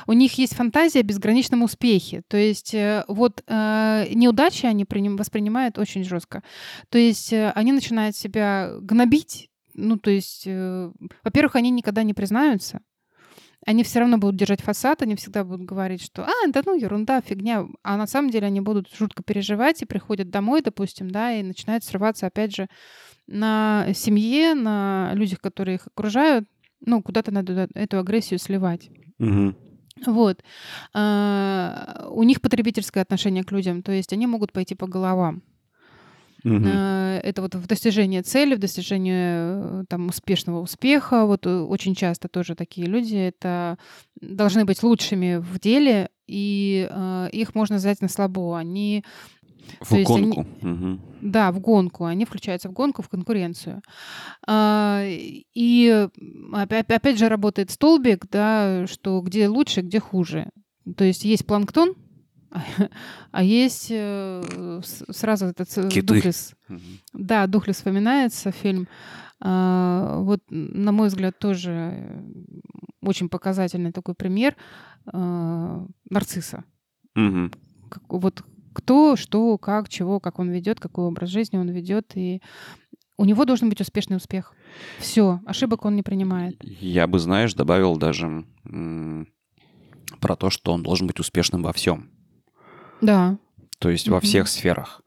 У 0.07 0.13
них 0.13 0.35
есть 0.39 0.55
фантазия 0.55 1.01
о 1.01 1.05
безграничном 1.05 1.63
успехе. 1.63 2.23
То 2.29 2.37
есть 2.37 2.75
э, 2.75 3.05
вот 3.09 3.43
э, 3.47 4.07
неудачи 4.15 4.67
они 4.67 4.85
приним- 4.85 5.17
воспринимают 5.17 5.79
очень 5.79 6.05
жестко. 6.05 6.43
То 6.89 6.99
есть 6.99 7.33
э, 7.33 7.53
они 7.55 7.73
начинают 7.73 8.17
себя 8.17 8.73
гнобить. 8.81 9.49
Ну, 9.75 9.97
то 9.97 10.11
есть, 10.11 10.43
э, 10.47 10.91
во-первых, 11.25 11.57
они 11.57 11.71
никогда 11.71 12.03
не 12.03 12.15
признаются. 12.15 12.81
Они 13.67 13.85
все 13.85 14.01
равно 14.01 14.17
будут 14.17 14.37
держать 14.37 14.63
фасад, 14.63 15.03
они 15.03 15.17
всегда 15.17 15.45
будут 15.45 15.67
говорить, 15.67 16.03
что 16.03 16.25
«а, 16.25 16.49
да 16.49 16.63
ну, 16.65 16.75
ерунда, 16.75 17.21
фигня». 17.21 17.67
А 17.83 17.97
на 17.97 18.07
самом 18.07 18.31
деле 18.31 18.47
они 18.47 18.61
будут 18.61 18.89
жутко 18.93 19.23
переживать 19.23 19.83
и 19.83 19.87
приходят 19.87 20.31
домой, 20.31 20.63
допустим, 20.63 21.11
да, 21.11 21.33
и 21.35 21.43
начинают 21.43 21.85
срываться, 21.85 22.27
опять 22.27 22.55
же, 22.55 22.69
на 23.27 23.87
семье, 23.95 24.55
на 24.55 25.13
людях, 25.15 25.41
которые 25.41 25.77
их 25.77 25.87
окружают. 25.87 26.49
Ну, 26.81 27.03
куда-то 27.03 27.31
надо 27.31 27.69
эту 27.75 27.99
агрессию 27.99 28.39
сливать. 28.39 28.91
Мгм. 29.19 29.57
Вот. 30.07 30.43
А, 30.95 32.09
у 32.11 32.23
них 32.23 32.41
потребительское 32.41 33.03
отношение 33.03 33.45
к 33.45 33.53
людям, 33.53 33.83
то 33.83 33.93
есть 33.93 34.13
они 34.13 34.27
могут 34.27 34.53
пойти 34.53 34.75
по 34.75 34.87
головам. 34.87 35.43
Э, 36.45 37.21
Это 37.23 37.43
вот 37.43 37.55
в 37.55 37.67
достижении 37.67 38.21
цели, 38.23 38.55
в 38.55 38.59
достижении 38.59 39.81
э, 39.81 39.85
там 39.89 40.09
успешного 40.09 40.61
успеха. 40.61 41.27
Вот 41.27 41.47
э, 41.47 41.61
очень 41.61 41.95
часто 41.95 42.29
тоже 42.29 42.55
такие 42.55 42.87
люди 42.87 43.17
это 43.17 43.79
должны 44.21 44.65
быть 44.65 44.83
лучшими 44.83 45.37
в 45.37 45.59
деле, 45.61 46.09
и 46.27 46.89
э, 46.91 47.29
их 47.33 47.55
можно 47.55 47.77
взять 47.77 48.01
на 48.01 48.09
слабо. 48.09 48.57
Они 48.59 49.05
В 49.81 49.89
то 49.91 49.97
есть 49.97 50.11
они- 50.11 50.23
гонку. 50.33 50.47
Мгм. 50.63 51.01
да, 51.21 51.53
в 51.53 51.61
гонку. 51.61 52.05
Они 52.05 52.25
включаются 52.25 52.69
в 52.69 52.73
гонку, 52.73 53.03
в 53.03 53.09
конкуренцию. 53.09 53.83
А, 54.47 55.05
И 55.55 56.09
опять, 56.53 56.91
опять 56.91 57.19
же 57.19 57.29
работает 57.29 57.71
столбик, 57.71 58.27
да, 58.31 58.87
что 58.87 59.21
где 59.21 59.49
лучше, 59.49 59.83
где 59.83 60.01
хуже. 60.01 60.49
То 60.97 61.05
есть 61.05 61.25
есть 61.25 61.47
планктон, 61.47 61.95
а 63.31 63.43
есть 63.43 63.89
э, 63.91 64.81
сразу 65.11 65.47
этот 65.47 65.69
э, 65.79 65.89
Киты. 65.89 66.15
Духлес. 66.15 66.55
Да, 67.13 67.47
Духлес 67.47 67.77
вспоминается 67.77 68.51
фильм. 68.51 68.89
А, 69.41 70.19
Вот, 70.19 70.41
на 70.51 70.93
мой 70.93 71.09
взгляд, 71.09 71.39
тоже 71.39 71.71
э, 71.71 72.23
очень 73.03 73.29
показательный 73.29 73.93
такой 73.93 74.15
пример 74.15 74.57
а, 75.07 75.87
нарцисса. 76.11 76.65
Вот 78.09 78.45
кто, 78.73 79.17
что, 79.17 79.59
как, 79.59 79.89
чего, 79.89 80.21
как 80.21 80.39
он 80.39 80.51
ведет, 80.51 80.81
какой 80.81 81.07
образ 81.07 81.31
жизни 81.31 81.57
он 81.57 81.69
ведет. 81.71 82.13
И 82.15 82.43
у 83.17 83.25
него 83.25 83.45
должен 83.45 83.69
быть 83.69 83.81
успешный 83.81 84.17
успех. 84.17 84.55
Все, 84.99 85.41
ошибок 85.47 85.85
он 85.85 85.97
не 85.97 86.03
принимает. 86.03 86.63
Я 86.63 87.07
бы, 87.07 87.19
знаешь, 87.19 87.55
добавил 87.55 87.97
даже 87.97 88.45
про 90.21 90.37
то, 90.37 90.51
что 90.51 90.73
он 90.73 90.83
должен 90.83 91.07
быть 91.07 91.21
успешным 91.21 91.63
во 91.63 91.73
всем. 91.73 92.11
Да. 93.01 93.37
То 93.79 93.91
есть 93.91 94.09
во 94.09 94.17
Мгм. 94.17 94.23
всех 94.23 94.49
сферах. 94.49 95.03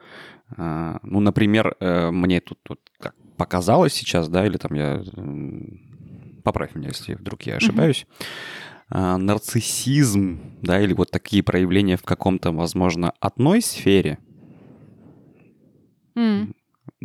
А, 0.57 0.99
Ну, 1.03 1.19
например, 1.19 1.75
э, 1.79 2.11
мне 2.11 2.39
тут 2.41 2.59
вот 2.69 2.79
как 2.99 3.15
показалось 3.37 3.93
сейчас, 3.93 4.29
да, 4.29 4.45
или 4.45 4.57
там 4.57 4.73
я... 4.75 5.03
м, 5.17 5.79
Поправь 6.43 6.75
меня, 6.75 6.89
если 6.89 7.13
вдруг 7.15 7.43
я 7.43 7.55
ошибаюсь. 7.55 8.05
А, 8.89 9.17
Нарциссизм, 9.17 10.39
да, 10.61 10.81
или 10.81 10.93
вот 10.93 11.09
такие 11.09 11.41
проявления 11.41 11.95
в 11.95 12.03
каком-то, 12.03 12.51
возможно, 12.51 13.13
одной 13.19 13.61
сфере, 13.61 14.19
М. 16.15 16.53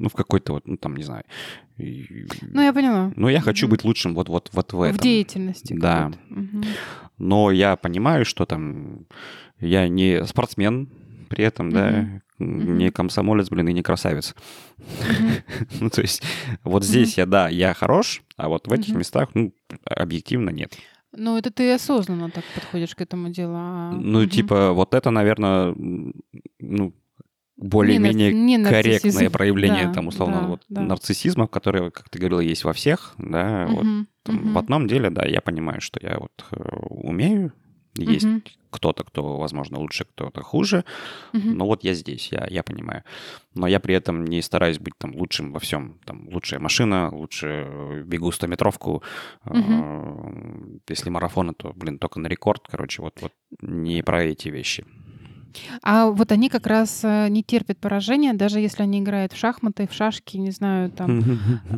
ну, 0.03 0.09
в 0.09 0.15
какой-то 0.15 0.53
вот, 0.55 0.67
ну, 0.67 0.77
там, 0.77 0.97
не 0.97 1.03
знаю. 1.03 1.25
Ну, 1.77 2.61
я 2.63 2.73
поняла. 2.73 3.13
Но 3.17 3.29
я 3.31 3.41
хочу 3.41 3.69
быть 3.69 3.85
лучшим 3.85 4.15
вот, 4.15 4.29
вот, 4.29 4.51
вот 4.53 4.73
в 4.73 4.77
В 4.77 4.83
этом. 4.83 4.99
деятельности. 4.99 5.75
Да. 5.79 6.11
Мгм. 6.29 6.65
Но 7.19 7.51
я 7.51 7.77
понимаю, 7.77 8.25
что 8.25 8.47
там 8.47 9.07
я 9.61 9.89
не 9.89 10.25
спортсмен 10.27 10.89
при 11.29 11.45
этом, 11.45 11.71
да, 11.71 12.09
Мгм. 12.39 12.79
не 12.79 12.91
комсомолец, 12.91 13.49
блин, 13.51 13.69
и 13.69 13.73
не 13.73 13.83
красавец. 13.83 14.35
Мгм. 14.79 15.31
Ну, 15.81 15.91
то 15.91 16.01
есть 16.03 16.23
вот 16.65 16.85
здесь 16.85 17.19
я, 17.19 17.27
да, 17.27 17.49
я 17.49 17.75
хорош, 17.75 18.23
а 18.37 18.49
вот 18.49 18.67
в 18.69 18.73
этих 18.73 18.95
местах, 18.95 19.31
ну, 19.35 19.53
объективно 19.85 20.51
нет. 20.51 20.75
Ну, 21.13 21.37
это 21.39 21.51
ты 21.51 21.73
осознанно 21.75 22.31
так 22.31 22.45
подходишь 22.55 22.95
к 22.95 23.01
этому 23.01 23.31
делу. 23.31 23.55
а- 23.57 23.93
Ну, 23.93 24.27
типа, 24.27 24.73
вот 24.73 24.95
это, 24.95 25.11
наверное, 25.11 25.75
ну, 26.61 26.93
более-менее 27.59 28.33
Не 28.33 28.57
корректное 28.63 28.93
нарциссизм. 28.93 29.25
Да, 29.25 29.31
проявление, 29.31 29.89
там, 29.89 30.07
условно, 30.09 30.43
да, 30.43 30.47
вот 30.47 30.63
да. 30.69 30.81
нарциссизма, 30.83 31.47
который, 31.49 31.91
как 31.91 32.09
ты 32.09 32.19
говорила, 32.19 32.41
есть 32.41 32.65
во 32.65 32.73
всех, 32.73 33.15
да, 33.19 33.67
вот 33.69 33.85
Мгм. 33.85 34.09
там 34.23 34.37
Мгм. 34.37 34.53
в 34.55 34.59
одном 34.59 34.87
деле, 34.87 35.11
да, 35.11 35.27
я 35.27 35.41
понимаю, 35.41 35.81
что 35.81 35.99
я 36.01 36.19
вот 36.19 36.45
э, 36.53 36.57
умею, 36.91 37.53
есть 37.97 38.27
Мгм. 38.27 38.43
кто-то, 38.71 39.03
кто, 39.03 39.39
возможно, 39.39 39.79
лучше, 39.81 40.05
кто-то 40.05 40.41
хуже, 40.43 40.85
Мгм. 41.33 41.57
но 41.57 41.67
вот 41.67 41.83
я 41.83 41.95
здесь, 41.95 42.31
я, 42.31 42.47
я 42.49 42.63
понимаю. 42.63 43.03
Но 43.55 43.67
я 43.67 43.81
при 43.81 43.95
этом 43.97 44.25
не 44.25 44.41
стараюсь 44.41 44.79
быть 44.79 44.95
там 44.99 45.17
лучшим 45.17 45.53
во 45.53 45.59
всем. 45.59 45.99
Там 46.05 46.29
лучшая 46.29 46.61
машина, 46.61 47.11
лучше 47.13 47.65
э, 47.67 48.03
бегу 48.07 48.31
100-метровку. 48.31 49.03
Э, 49.47 50.81
Если 50.89 51.11
марафоны, 51.11 51.55
то, 51.55 51.73
блин, 51.75 51.99
только 51.99 52.21
на 52.21 52.29
рекорд. 52.29 52.69
Короче, 52.71 53.03
вот, 53.03 53.21
вот 53.21 53.33
не 53.63 54.03
про 54.03 54.23
эти 54.23 54.49
вещи. 54.49 54.85
А 55.83 56.07
вот 56.11 56.33
они 56.33 56.49
как 56.49 56.67
раз 56.67 57.01
э, 57.05 57.29
не 57.29 57.43
терпят 57.43 57.79
поражения, 57.79 58.33
даже 58.35 58.61
если 58.61 58.83
они 58.83 59.01
играют 59.01 59.33
в 59.33 59.37
шахматы, 59.37 59.87
в 59.89 59.95
шашки, 59.95 60.37
не 60.37 60.51
знаю, 60.51 60.91
там, 60.91 61.23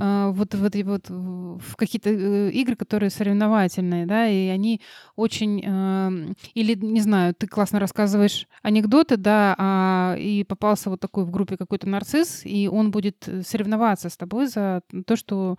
а, 0.01 0.31
вот 0.33 0.55
в 0.55 0.65
эти 0.65 0.83
вот 0.83 1.09
в 1.09 1.77
какие-то 1.77 2.11
э, 2.11 2.51
игры, 2.51 2.77
которые 2.77 3.11
соревновательные, 3.11 4.07
да, 4.07 4.27
и 4.29 4.49
они 4.49 4.81
очень 5.17 5.63
эм, 5.65 6.35
или 6.55 6.75
не 6.75 7.01
знаю, 7.01 7.35
ты 7.35 7.47
классно 7.47 7.79
рассказываешь 7.81 8.47
анекдоты, 8.63 9.17
да, 9.17 9.55
а, 9.59 10.17
и 10.19 10.45
попался 10.45 10.91
вот 10.91 11.01
такой 11.01 11.25
в 11.25 11.31
группе 11.31 11.57
какой-то 11.57 11.89
нарцисс, 11.89 12.43
и 12.45 12.69
он 12.69 12.91
будет 12.91 13.29
э, 13.29 13.43
соревноваться 13.43 14.09
с 14.09 14.17
тобой 14.17 14.47
за 14.47 14.83
то, 15.07 15.17
что 15.17 15.57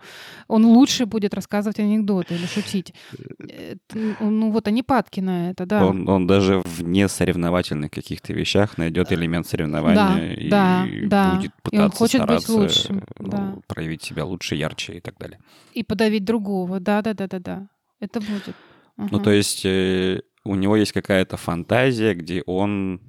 он 0.48 0.64
лучше 0.66 1.06
будет 1.06 1.34
рассказывать 1.34 1.78
анекдоты 1.80 2.34
или 2.34 2.46
шутить. 2.46 2.94
Э, 3.38 3.76
т- 3.86 4.16
Ну 4.20 4.50
вот 4.50 4.68
они 4.68 4.82
падки 4.82 5.20
на 5.20 5.50
это, 5.50 5.66
да. 5.66 5.86
Он, 5.86 6.08
он 6.08 6.26
даже 6.26 6.62
в 6.64 6.82
несоревновательных 6.82 7.90
каких-то 8.12 8.32
вещах 8.32 8.78
найдет 8.78 9.12
элемент 9.12 9.46
соревнования 9.46 10.34
и 10.34 10.48
да, 10.48 10.86
да. 11.04 11.34
будет 11.36 11.52
И 11.70 11.78
он 11.78 11.90
пытаться 11.90 11.98
хочет 11.98 12.20
быть 12.26 12.42
стараться 12.42 12.52
лучшим, 12.52 12.98
э, 12.98 13.02
ну, 13.18 13.28
да. 13.28 13.56
проявить 13.66 14.02
себя 14.02 14.24
лучше, 14.24 14.54
ярче 14.54 14.94
и 14.94 15.00
так 15.00 15.16
далее. 15.18 15.38
И 15.72 15.82
подавить 15.82 16.24
другого, 16.24 16.78
да-да-да-да-да. 16.80 17.68
Это 18.00 18.20
будет. 18.20 18.54
Ну, 18.96 19.06
Ага. 19.06 19.20
то 19.20 19.30
есть 19.30 19.64
э, 19.64 20.20
у 20.44 20.54
него 20.54 20.76
есть 20.76 20.92
какая-то 20.92 21.36
фантазия, 21.36 22.14
где 22.14 22.42
он... 22.46 23.00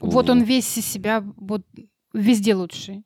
Вот 0.00 0.28
он 0.28 0.42
весь 0.42 0.76
из 0.76 0.86
себя 0.86 1.24
вот 1.36 1.62
везде 2.12 2.54
лучший. 2.54 3.04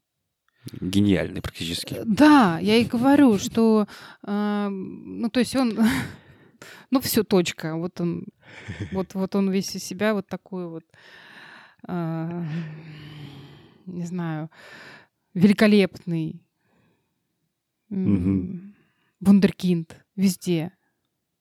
Гениальный 0.81 1.41
практически. 1.41 1.97
Да, 2.05 2.59
я 2.61 2.77
и 2.77 2.85
говорю, 2.85 3.39
что, 3.39 3.87
э, 4.27 4.69
ну, 4.69 5.29
то 5.31 5.41
есть 5.41 5.55
он, 5.55 5.79
ну, 6.91 7.01
все, 7.01 7.25
точка. 7.25 7.77
Вот 7.77 8.01
он, 8.01 8.27
вот, 8.93 9.15
вот 9.15 9.35
он 9.35 9.51
весь 9.51 9.75
из 9.75 9.85
себя 9.85 10.15
вот 10.15 10.27
такой 10.27 10.69
вот, 10.69 10.85
э, 11.89 12.45
не 13.87 14.05
знаю, 14.05 14.51
великолепный. 15.35 16.43
Мгм. 17.89 18.75
Вундеркинд. 19.21 19.97
Везде. 20.17 20.73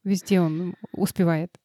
Везде 0.03 0.41
он 0.41 0.75
успевает. 0.91 1.57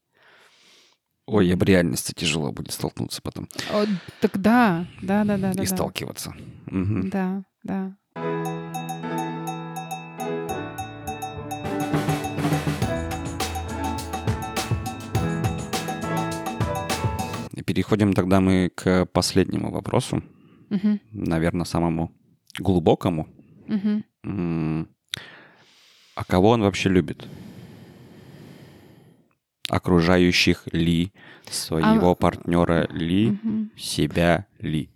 Ой, 1.26 1.52
об 1.52 1.62
реальности 1.64 2.12
тяжело 2.14 2.52
будет 2.52 2.72
столкнуться 2.72 3.20
потом 3.20 3.48
О, 3.72 3.84
так 4.20 4.40
да, 4.40 4.86
да, 5.02 5.24
да, 5.24 5.36
да, 5.36 5.52
да. 5.52 5.62
и 5.62 5.66
да. 5.66 5.74
сталкиваться. 5.74 6.32
Мгм. 6.66 7.10
Да, 7.10 7.44
да. 7.64 7.96
Переходим 17.66 18.12
тогда 18.14 18.40
мы 18.40 18.70
к 18.74 19.06
последнему 19.06 19.70
вопросу, 19.70 20.22
Мгм, 20.70 21.00
наверное, 21.12 21.64
самому 21.64 22.12
глубокому. 22.58 23.28
М, 24.24 24.88
А 26.14 26.24
кого 26.24 26.50
он 26.50 26.62
вообще 26.62 26.88
любит? 26.88 27.28
Окружающих 29.68 30.66
ли, 30.72 31.12
своего 31.50 32.14
партнера 32.14 32.86
ли, 32.92 33.30
Мгм. 33.32 33.70
себя 33.76 34.46
ли? 34.60 34.88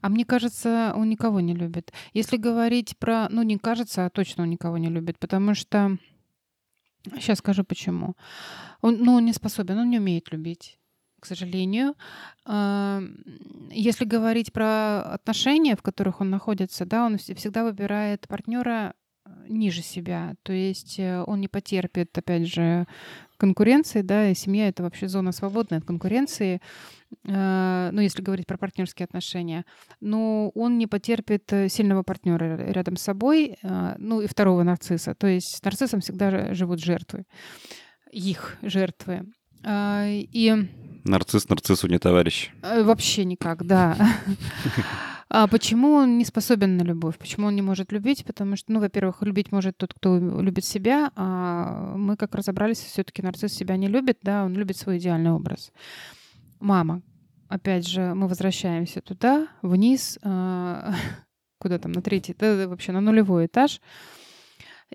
А 0.00 0.08
мне 0.08 0.24
кажется, 0.24 0.92
он 0.96 1.08
никого 1.08 1.40
не 1.40 1.54
любит. 1.54 1.92
Если 2.14 2.36
говорить 2.38 2.96
про... 2.98 3.28
Ну, 3.30 3.42
не 3.42 3.58
кажется, 3.58 4.06
а 4.06 4.10
точно 4.10 4.42
он 4.44 4.50
никого 4.50 4.78
не 4.78 4.88
любит, 4.88 5.18
потому 5.18 5.54
что... 5.54 5.96
Сейчас 7.14 7.38
скажу 7.38 7.62
почему. 7.62 8.16
Он, 8.82 8.96
ну, 9.04 9.14
он 9.14 9.24
не 9.24 9.32
способен, 9.32 9.78
он 9.78 9.90
не 9.90 9.98
умеет 9.98 10.32
любить, 10.32 10.78
к 11.20 11.26
сожалению. 11.26 11.94
А, 12.44 13.00
Если 13.70 14.04
говорить 14.04 14.52
про 14.52 15.02
отношения, 15.02 15.76
в 15.76 15.82
которых 15.82 16.20
он 16.20 16.30
находится, 16.30 16.84
да, 16.86 17.06
он 17.06 17.14
вс- 17.16 17.34
всегда 17.34 17.62
выбирает 17.64 18.26
партнера 18.28 18.94
э, 19.26 19.30
ниже 19.48 19.82
себя. 19.82 20.34
То 20.42 20.52
есть 20.52 20.98
э, 20.98 21.22
он 21.26 21.40
не 21.40 21.48
потерпит, 21.48 22.16
опять 22.18 22.46
же, 22.46 22.86
конкуренции, 23.36 24.02
да, 24.02 24.28
и 24.30 24.34
семья 24.34 24.68
это 24.68 24.82
вообще 24.82 25.08
зона 25.08 25.32
свободная 25.32 25.78
от 25.78 25.84
конкуренции. 25.84 26.60
Э, 27.24 27.90
Ну, 27.92 28.00
если 28.02 28.22
говорить 28.22 28.46
про 28.46 28.58
партнерские 28.58 29.04
отношения, 29.04 29.64
но 30.00 30.50
он 30.54 30.78
не 30.78 30.86
потерпит 30.86 31.52
э, 31.52 31.68
сильного 31.68 32.02
партнера 32.02 32.56
рядом 32.72 32.96
с 32.96 33.02
собой, 33.02 33.56
э, 33.62 33.94
ну 33.98 34.20
и 34.20 34.26
второго 34.26 34.62
нарцисса. 34.64 35.14
То 35.14 35.26
есть 35.26 35.56
с 35.56 35.62
нарциссом 35.64 36.00
всегда 36.00 36.54
живут 36.54 36.80
жертвы, 36.80 37.24
их 38.12 38.58
жертвы. 38.62 39.26
И 39.66 40.68
Нарцисс 41.04 41.48
нарциссу 41.48 41.88
не 41.88 41.98
товарищ. 41.98 42.50
Э, 42.62 42.82
Вообще 42.82 43.24
никак, 43.24 43.64
да. 43.64 43.96
А 45.32 45.46
почему 45.46 45.92
он 45.92 46.18
не 46.18 46.24
способен 46.24 46.76
на 46.76 46.82
любовь? 46.82 47.16
Почему 47.16 47.46
он 47.46 47.54
не 47.54 47.62
может 47.62 47.92
любить? 47.92 48.24
Потому 48.24 48.56
что, 48.56 48.72
ну, 48.72 48.80
во-первых, 48.80 49.22
любить 49.22 49.52
может 49.52 49.76
тот, 49.76 49.94
кто 49.94 50.18
любит 50.18 50.64
себя, 50.64 51.12
а 51.14 51.94
мы, 51.96 52.16
как 52.16 52.34
разобрались, 52.34 52.78
все-таки 52.78 53.22
нарцисс 53.22 53.52
себя 53.52 53.76
не 53.76 53.86
любит, 53.86 54.18
да, 54.22 54.44
он 54.44 54.54
любит 54.54 54.76
свой 54.76 54.98
идеальный 54.98 55.30
образ. 55.30 55.70
Мама. 56.58 57.02
Опять 57.46 57.86
же, 57.86 58.12
мы 58.14 58.26
возвращаемся 58.26 59.02
туда, 59.02 59.46
вниз, 59.62 60.18
а, 60.24 60.94
куда 61.60 61.78
там, 61.78 61.92
на 61.92 62.02
третий, 62.02 62.34
да, 62.36 62.66
вообще 62.66 62.90
на 62.90 63.00
нулевой 63.00 63.46
этаж. 63.46 63.80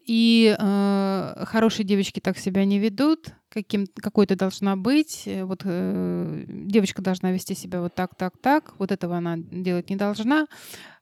И 0.03 0.55
э, 0.57 1.43
хорошие 1.45 1.85
девочки 1.85 2.19
так 2.19 2.37
себя 2.37 2.65
не 2.65 2.79
ведут, 2.79 3.29
каким, 3.49 3.87
какой 3.95 4.27
то 4.27 4.35
должна 4.35 4.75
быть. 4.75 5.23
Э, 5.25 5.45
вот 5.45 5.61
э, 5.63 6.43
девочка 6.47 7.01
должна 7.01 7.31
вести 7.31 7.55
себя 7.55 7.81
вот 7.81 7.95
так, 7.95 8.15
так, 8.15 8.37
так. 8.41 8.73
Вот 8.77 8.91
этого 8.91 9.17
она 9.17 9.37
делать 9.37 9.89
не 9.89 9.95
должна. 9.95 10.47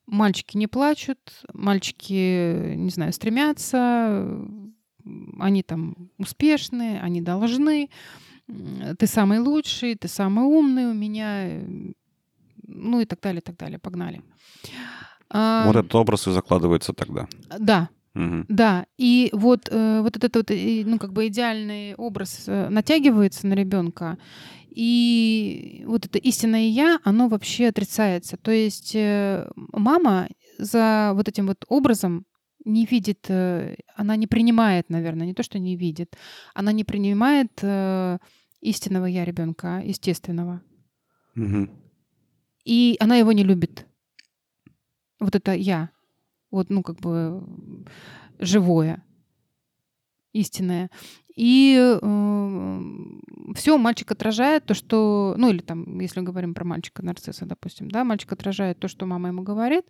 Мальчики 0.05 0.57
не 0.57 0.67
плачут, 0.67 1.19
мальчики, 1.53 2.75
не 2.75 2.89
знаю, 2.89 3.13
стремятся, 3.13 4.45
они 5.39 5.63
там 5.63 6.11
успешные, 6.17 7.01
они 7.01 7.21
должны. 7.21 7.89
Ты 8.99 9.07
самый 9.07 9.39
лучший, 9.39 9.95
ты 9.95 10.09
самый 10.09 10.43
умный 10.43 10.87
у 10.87 10.93
меня, 10.93 11.61
ну 12.67 12.99
и 12.99 13.05
так 13.05 13.21
далее, 13.21 13.41
так 13.41 13.55
далее. 13.55 13.79
Погнали. 13.79 14.21
Вот 15.29 15.75
этот 15.75 15.95
образ 15.95 16.27
и 16.27 16.31
закладывается 16.31 16.91
тогда. 16.91 17.27
Да, 17.57 17.89
Угу. 18.15 18.45
Да, 18.47 18.85
и 18.97 19.29
вот, 19.33 19.69
э, 19.71 20.01
вот 20.01 20.15
этот 20.17 20.35
вот, 20.35 20.49
ну, 20.49 20.99
как 20.99 21.13
бы 21.13 21.27
идеальный 21.27 21.95
образ 21.95 22.43
э, 22.47 22.69
натягивается 22.69 23.47
на 23.47 23.53
ребенка, 23.53 24.17
и 24.69 25.83
вот 25.85 26.05
это 26.05 26.17
истинное 26.19 26.67
я, 26.67 26.99
оно 27.03 27.27
вообще 27.27 27.67
отрицается. 27.67 28.37
То 28.37 28.51
есть 28.51 28.95
э, 28.95 29.49
мама 29.55 30.29
за 30.57 31.13
вот 31.15 31.27
этим 31.27 31.47
вот 31.47 31.65
образом 31.67 32.25
не 32.65 32.85
видит, 32.85 33.25
э, 33.29 33.75
она 33.95 34.15
не 34.15 34.27
принимает, 34.27 34.89
наверное, 34.89 35.27
не 35.27 35.33
то, 35.33 35.43
что 35.43 35.59
не 35.59 35.75
видит, 35.75 36.15
она 36.53 36.71
не 36.71 36.83
принимает 36.83 37.51
э, 37.61 38.19
истинного 38.61 39.05
я 39.05 39.25
ребенка, 39.25 39.81
естественного. 39.85 40.61
Угу. 41.35 41.69
И 42.65 42.95
она 42.99 43.15
его 43.15 43.31
не 43.31 43.43
любит. 43.43 43.85
Вот 45.19 45.35
это 45.35 45.53
я 45.53 45.89
вот, 46.53 46.69
ну, 46.69 46.83
как 46.83 46.99
бы 46.99 47.43
живое, 48.39 49.03
истинное. 50.33 50.91
И 51.35 51.75
э, 51.79 53.53
все 53.55 53.77
мальчик 53.79 54.11
отражает 54.11 54.65
то, 54.65 54.75
что, 54.75 55.33
ну 55.35 55.49
или 55.49 55.59
там, 55.59 55.99
если 55.99 56.21
говорим 56.21 56.53
про 56.53 56.63
мальчика 56.63 57.03
нарцисса, 57.03 57.47
допустим, 57.47 57.89
да, 57.89 58.03
мальчик 58.03 58.31
отражает 58.31 58.79
то, 58.79 58.87
что 58.87 59.07
мама 59.07 59.29
ему 59.29 59.41
говорит, 59.41 59.85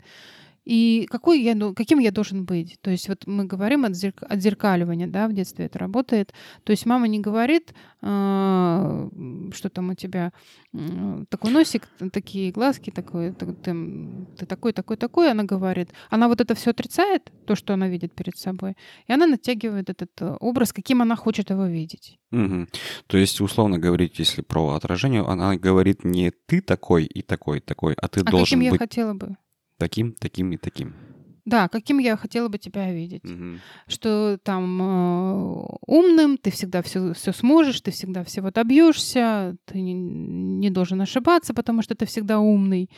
и 0.66 1.08
какой 1.10 1.42
я, 1.42 1.56
ну, 1.56 1.74
каким 1.74 2.00
я 2.00 2.12
должен 2.12 2.46
быть? 2.46 2.78
То 2.82 2.90
есть 2.90 3.10
вот 3.10 3.28
мы 3.28 3.46
говорим 3.46 3.86
от 3.86 3.94
отзеркаливания, 4.22 5.08
да, 5.08 5.28
в 5.28 5.34
детстве 5.34 5.66
это 5.66 5.80
работает. 5.80 6.34
То 6.64 6.72
есть 6.72 6.86
мама 6.86 7.08
не 7.08 7.20
говорит, 7.20 7.74
э, 8.02 9.10
что 9.54 9.70
там 9.70 9.90
у 9.90 9.94
тебя 9.94 10.32
э, 10.74 11.26
такой 11.30 11.52
носик, 11.52 11.88
такие 12.12 12.52
глазки, 12.52 12.92
такой, 12.92 13.34
ты, 13.34 13.46
ты 14.38 14.46
такой, 14.46 14.74
такой, 14.74 14.98
такой, 14.98 15.32
она 15.32 15.44
говорит. 15.44 15.90
Она 16.10 16.28
вот 16.30 16.40
это 16.40 16.56
все 16.56 16.72
отрицает, 16.72 17.32
то, 17.46 17.56
что 17.56 17.74
она 17.74 17.90
видит 17.90 18.14
перед 18.14 18.38
собой, 18.38 18.76
и 19.08 19.14
она 19.14 19.28
натягивает 19.28 19.90
этот 19.90 20.12
э, 20.22 20.38
образ, 20.40 20.72
каким 20.72 21.02
она 21.02 21.16
хочет 21.16 21.50
его 21.50 21.66
видеть. 21.66 22.20
Угу. 22.32 22.68
То 23.08 23.18
есть, 23.18 23.42
условно 23.42 23.78
говорить, 23.78 24.18
если 24.18 24.42
про 24.42 24.70
отражение, 24.70 25.24
она 25.24 25.56
говорит 25.56 26.04
не 26.06 26.32
ты 26.32 26.62
такой 26.62 27.04
и 27.04 27.22
такой, 27.22 27.60
такой, 27.60 27.94
а 27.96 28.08
ты 28.08 28.22
а 28.22 28.24
должен 28.24 28.46
каким 28.46 28.60
быть... 28.60 28.72
я 28.72 28.78
хотела 28.78 29.14
бы? 29.14 29.36
Таким, 29.84 30.14
таким 30.14 30.52
и 30.54 30.58
таким. 30.58 30.94
Да, 31.46 31.68
каким 31.68 32.00
я 32.00 32.16
хотела 32.16 32.48
бы 32.48 32.58
тебя 32.58 32.94
видеть. 32.94 33.26
Угу. 33.26 33.60
Что 33.88 34.38
там 34.44 34.82
э, 34.82 35.66
умным, 35.86 36.38
ты 36.38 36.52
всегда 36.52 36.82
все, 36.82 37.14
все 37.14 37.34
сможешь, 37.34 37.82
ты 37.82 37.92
всегда 37.92 38.24
всего 38.24 38.50
добьешься, 38.50 39.58
ты 39.66 39.82
не, 39.82 39.94
не 39.94 40.70
должен 40.70 41.02
ошибаться, 41.02 41.54
потому 41.54 41.82
что 41.82 41.96
ты 41.96 42.06
всегда 42.06 42.40
умный. 42.40 42.90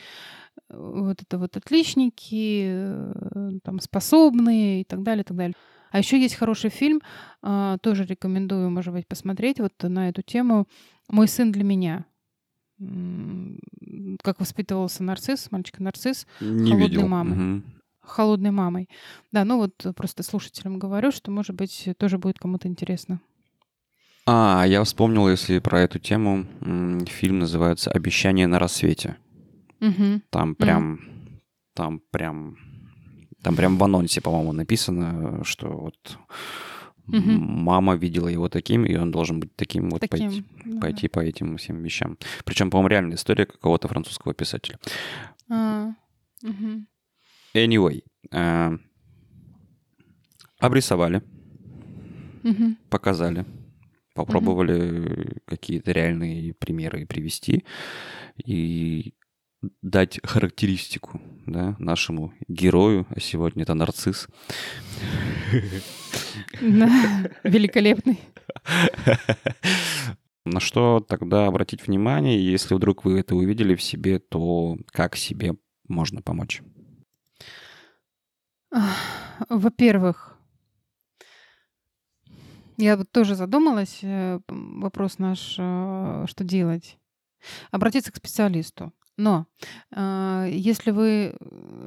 Вот 0.68 1.22
это 1.22 1.38
вот 1.38 1.56
отличники, 1.56 2.68
э, 2.68 3.50
там 3.64 3.80
способные 3.80 4.82
и 4.82 4.84
так 4.84 5.02
далее, 5.02 5.22
и 5.22 5.26
так 5.26 5.36
далее. 5.36 5.54
А 5.90 5.98
еще 5.98 6.20
есть 6.20 6.36
хороший 6.36 6.70
фильм, 6.70 7.00
э, 7.42 7.78
тоже 7.82 8.04
рекомендую, 8.04 8.70
может 8.70 8.94
быть, 8.94 9.08
посмотреть 9.08 9.58
вот 9.58 9.72
на 9.82 10.08
эту 10.08 10.22
тему 10.22 10.68
«Мой 11.08 11.26
сын 11.26 11.50
для 11.50 11.64
меня» 11.64 12.04
как 14.22 14.40
воспитывался 14.40 15.02
нарцисс, 15.02 15.50
мальчик-нарцисс, 15.50 16.26
Не 16.40 16.72
холодной 16.72 16.88
видел. 16.88 17.08
мамой. 17.08 17.56
Угу. 17.56 17.62
Холодной 18.00 18.50
мамой. 18.50 18.88
Да, 19.32 19.44
ну 19.44 19.56
вот 19.56 19.74
просто 19.96 20.22
слушателям 20.22 20.78
говорю, 20.78 21.10
что, 21.10 21.30
может 21.30 21.56
быть, 21.56 21.88
тоже 21.98 22.18
будет 22.18 22.38
кому-то 22.38 22.68
интересно. 22.68 23.20
А, 24.26 24.64
я 24.66 24.82
вспомнил, 24.82 25.28
если 25.28 25.60
про 25.60 25.80
эту 25.80 25.98
тему, 25.98 26.46
фильм 27.06 27.38
называется 27.38 27.90
«Обещание 27.90 28.46
на 28.46 28.58
рассвете». 28.58 29.16
Угу. 29.80 30.22
Там 30.30 30.54
прям, 30.54 30.94
угу. 30.94 31.02
там 31.74 32.00
прям, 32.10 32.56
там 33.42 33.56
прям 33.56 33.78
в 33.78 33.84
анонсе, 33.84 34.20
по-моему, 34.20 34.52
написано, 34.52 35.44
что 35.44 35.68
вот 35.68 36.18
Угу. 37.08 37.18
Мама 37.20 37.94
видела 37.94 38.28
его 38.28 38.48
таким, 38.48 38.84
и 38.84 38.96
он 38.96 39.10
должен 39.10 39.40
быть 39.40 39.54
таким 39.54 39.90
вот 39.90 40.00
таким, 40.00 40.18
пойти, 40.18 40.44
да. 40.64 40.80
пойти 40.80 41.08
по 41.08 41.20
этим 41.20 41.56
всем 41.56 41.82
вещам. 41.82 42.18
Причем, 42.44 42.70
по-моему, 42.70 42.88
реальная 42.88 43.16
история 43.16 43.46
какого-то 43.46 43.88
французского 43.88 44.34
писателя. 44.34 44.78
А, 45.48 45.92
угу. 46.42 46.84
Anyway, 47.54 48.02
э, 48.32 48.78
обрисовали, 50.58 51.22
угу. 52.42 52.76
показали, 52.90 53.44
попробовали 54.14 55.00
угу. 55.00 55.40
какие-то 55.46 55.92
реальные 55.92 56.54
примеры 56.54 57.06
привести 57.06 57.64
и 58.44 59.14
дать 59.82 60.20
характеристику 60.22 61.20
да, 61.46 61.76
нашему 61.78 62.32
герою, 62.48 63.06
а 63.10 63.20
сегодня 63.20 63.62
это 63.62 63.74
нарцисс. 63.74 64.28
Великолепный. 66.60 68.20
На 70.44 70.60
что 70.60 71.00
тогда 71.00 71.46
обратить 71.46 71.86
внимание, 71.86 72.52
если 72.52 72.74
вдруг 72.74 73.04
вы 73.04 73.18
это 73.18 73.34
увидели 73.34 73.74
в 73.74 73.82
себе, 73.82 74.20
то 74.20 74.78
как 74.92 75.16
себе 75.16 75.56
можно 75.88 76.22
помочь? 76.22 76.62
Во-первых, 79.48 80.36
я 82.76 82.96
вот 82.96 83.10
тоже 83.10 83.34
задумалась, 83.34 84.00
э, 84.02 84.38
вопрос 84.48 85.18
наш, 85.18 85.56
э, 85.58 86.26
что 86.28 86.44
делать. 86.44 86.98
Обратиться 87.70 88.12
к 88.12 88.16
специалисту. 88.16 88.92
Но 89.16 89.46
э, 89.92 90.48
если 90.52 90.90
вы 90.90 91.34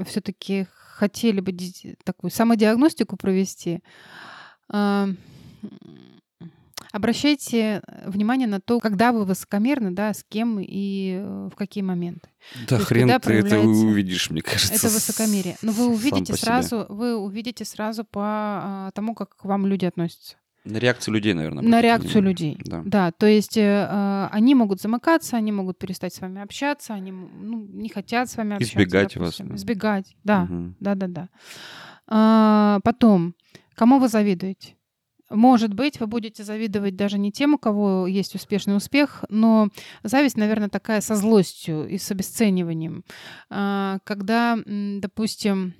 все-таки 0.05 0.67
хотели 0.71 1.39
бы 1.39 1.55
такую 2.03 2.31
самодиагностику 2.31 3.17
провести, 3.17 3.81
э, 4.73 5.07
обращайте 6.91 7.81
внимание 8.05 8.47
на 8.47 8.59
то, 8.59 8.79
когда 8.79 9.11
вы 9.11 9.25
высокомерны, 9.25 9.91
да, 9.91 10.13
с 10.13 10.23
кем 10.27 10.59
и 10.59 11.21
в 11.51 11.55
какие 11.55 11.83
моменты. 11.83 12.29
Да 12.67 12.77
то 12.77 12.85
хрен 12.85 13.09
есть, 13.09 13.21
ты 13.21 13.33
это 13.33 13.59
увидишь, 13.59 14.29
мне 14.29 14.41
кажется. 14.41 14.73
Это 14.73 14.89
высокомерие. 14.89 15.57
Но 15.61 15.71
вы 15.71 15.87
увидите 15.87 16.33
сразу, 16.33 16.85
вы 16.89 17.15
увидите 17.15 17.65
сразу 17.65 18.03
по 18.03 18.91
тому, 18.95 19.13
как 19.13 19.35
к 19.35 19.45
вам 19.45 19.67
люди 19.67 19.85
относятся. 19.85 20.35
На 20.65 20.77
реакцию 20.77 21.13
людей, 21.13 21.33
наверное. 21.33 21.63
На 21.63 21.81
реакцию 21.81 22.21
людей. 22.21 22.57
Да. 22.65 22.81
да, 22.85 23.11
то 23.11 23.25
есть 23.25 23.57
э, 23.57 23.61
э, 23.61 24.27
они 24.31 24.55
могут 24.55 24.81
замыкаться, 24.81 25.37
они 25.37 25.51
могут 25.51 25.79
перестать 25.79 26.13
с 26.13 26.21
вами 26.21 26.41
общаться, 26.41 26.93
они 26.93 27.11
ну, 27.11 27.65
не 27.65 27.89
хотят 27.89 28.29
с 28.29 28.37
вами 28.37 28.55
общаться. 28.55 28.77
Избегать 28.77 29.13
допустим. 29.13 29.47
вас. 29.47 29.49
Да. 29.49 29.55
Избегать, 29.55 30.15
да, 30.23 30.43
угу. 30.43 30.73
да, 30.79 30.95
да, 30.95 31.07
да. 31.07 31.29
А, 32.07 32.79
потом, 32.83 33.35
кому 33.75 33.99
вы 33.99 34.09
завидуете? 34.09 34.75
Может 35.29 35.73
быть, 35.73 35.99
вы 35.99 36.07
будете 36.07 36.43
завидовать 36.43 36.95
даже 36.95 37.19
не 37.19 37.31
тем, 37.31 37.53
у 37.53 37.57
кого 37.59 38.07
есть 38.07 38.33
успешный 38.33 38.75
успех, 38.75 39.23
но 39.29 39.69
зависть, 40.03 40.37
наверное, 40.37 40.69
такая 40.69 41.01
со 41.01 41.15
злостью 41.15 41.87
и 41.87 41.97
с 41.99 42.09
обесцениванием. 42.11 43.03
А, 43.49 43.99
когда, 44.03 44.57
допустим, 44.65 45.75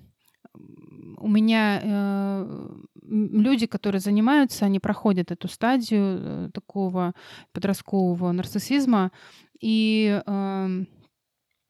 у 1.17 1.27
меня 1.27 1.81
э, 1.83 2.69
люди, 3.09 3.65
которые 3.65 4.01
занимаются, 4.01 4.65
они 4.65 4.79
проходят 4.79 5.31
эту 5.31 5.47
стадию 5.47 6.19
э, 6.19 6.49
такого 6.53 7.13
подросткового 7.53 8.31
нарциссизма, 8.31 9.11
и 9.59 10.21
э, 10.25 10.85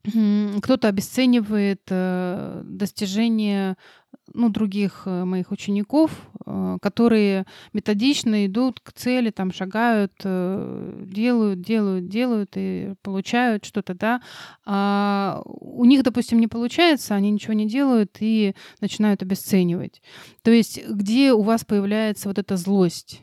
кто-то 0.04 0.88
обесценивает 0.88 1.82
э, 1.90 2.62
достижения 2.64 3.76
ну, 4.34 4.50
других 4.50 5.04
э, 5.06 5.26
моих 5.26 5.52
учеников, 5.52 6.12
э, 6.46 6.78
которые 6.82 7.46
методично 7.74 8.46
идут 8.46 8.80
к 8.80 8.94
цели, 8.94 9.30
там 9.30 9.52
шагают, 9.52 10.14
делают, 10.24 11.62
делают, 11.62 12.08
делают 12.08 12.52
и 12.56 12.94
получают 13.02 13.66
что-то, 13.66 13.94
да. 13.94 14.22
А 14.66 15.42
у 15.46 15.84
них, 15.84 16.04
допустим, 16.04 16.40
не 16.40 16.48
получается, 16.48 17.16
они 17.16 17.30
ничего 17.30 17.54
не 17.54 17.68
делают 17.68 18.18
и 18.22 18.56
начинают 18.80 19.22
обесценивать. 19.22 20.02
То 20.44 20.52
есть 20.52 20.82
где 20.88 21.34
у 21.34 21.42
вас 21.42 21.66
появляется 21.66 22.30
вот 22.30 22.40
эта 22.40 22.56
злость? 22.56 23.22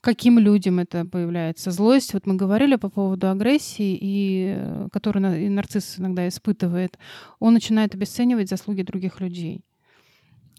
Каким 0.00 0.38
людям 0.38 0.78
это 0.78 1.04
появляется? 1.04 1.70
Злость, 1.70 2.14
вот 2.14 2.26
мы 2.26 2.36
говорили 2.36 2.76
по 2.76 2.88
поводу 2.88 3.28
агрессии, 3.30 3.98
и, 4.00 4.54
э, 4.56 4.88
которую 4.92 5.44
и 5.44 5.48
нарцисс 5.48 5.98
иногда 5.98 6.26
испытывает, 6.28 6.98
он 7.38 7.54
начинает 7.54 7.94
обесценивать 7.94 8.48
заслуги 8.48 8.82
других 8.82 9.20
людей. 9.20 9.64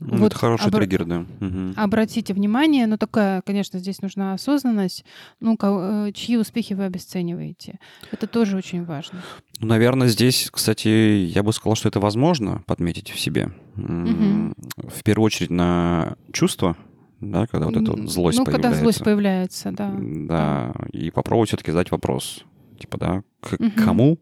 Ну, 0.01 0.17
вот 0.17 0.27
это 0.27 0.35
хороший 0.35 0.67
обра- 0.67 0.79
триггер, 0.79 1.05
да. 1.05 1.25
Угу. 1.39 1.73
Обратите 1.75 2.33
внимание, 2.33 2.87
ну 2.87 2.97
такая, 2.97 3.41
конечно, 3.43 3.77
здесь 3.77 4.01
нужна 4.01 4.33
осознанность, 4.33 5.05
ну, 5.39 5.55
э, 5.61 6.11
чьи 6.13 6.37
успехи 6.37 6.73
вы 6.73 6.85
обесцениваете. 6.85 7.79
Это 8.11 8.25
тоже 8.25 8.57
очень 8.57 8.83
важно. 8.83 9.21
Ну, 9.59 9.67
наверное, 9.67 10.07
здесь, 10.07 10.49
кстати, 10.51 10.87
я 10.87 11.43
бы 11.43 11.53
сказал, 11.53 11.75
что 11.75 11.87
это 11.87 11.99
возможно 11.99 12.63
подметить 12.65 13.11
в 13.11 13.19
себе. 13.19 13.51
Угу. 13.75 14.55
В 14.89 15.03
первую 15.03 15.25
очередь 15.27 15.51
на 15.51 16.15
чувства, 16.33 16.75
да, 17.21 17.47
когда 17.47 17.67
вот 17.67 17.77
эта 17.77 17.91
вот 17.91 18.09
злость 18.09 18.39
ну, 18.39 18.45
появляется. 18.45 18.69
когда 18.69 18.83
злость 18.83 19.03
появляется, 19.03 19.71
да. 19.71 19.95
Да, 19.97 20.73
и 20.91 21.11
попробовать 21.11 21.49
все-таки 21.49 21.71
задать 21.71 21.91
вопрос, 21.91 22.43
типа, 22.79 22.97
да, 22.97 23.23
к 23.39 23.53
угу. 23.53 23.71
кому 23.77 24.17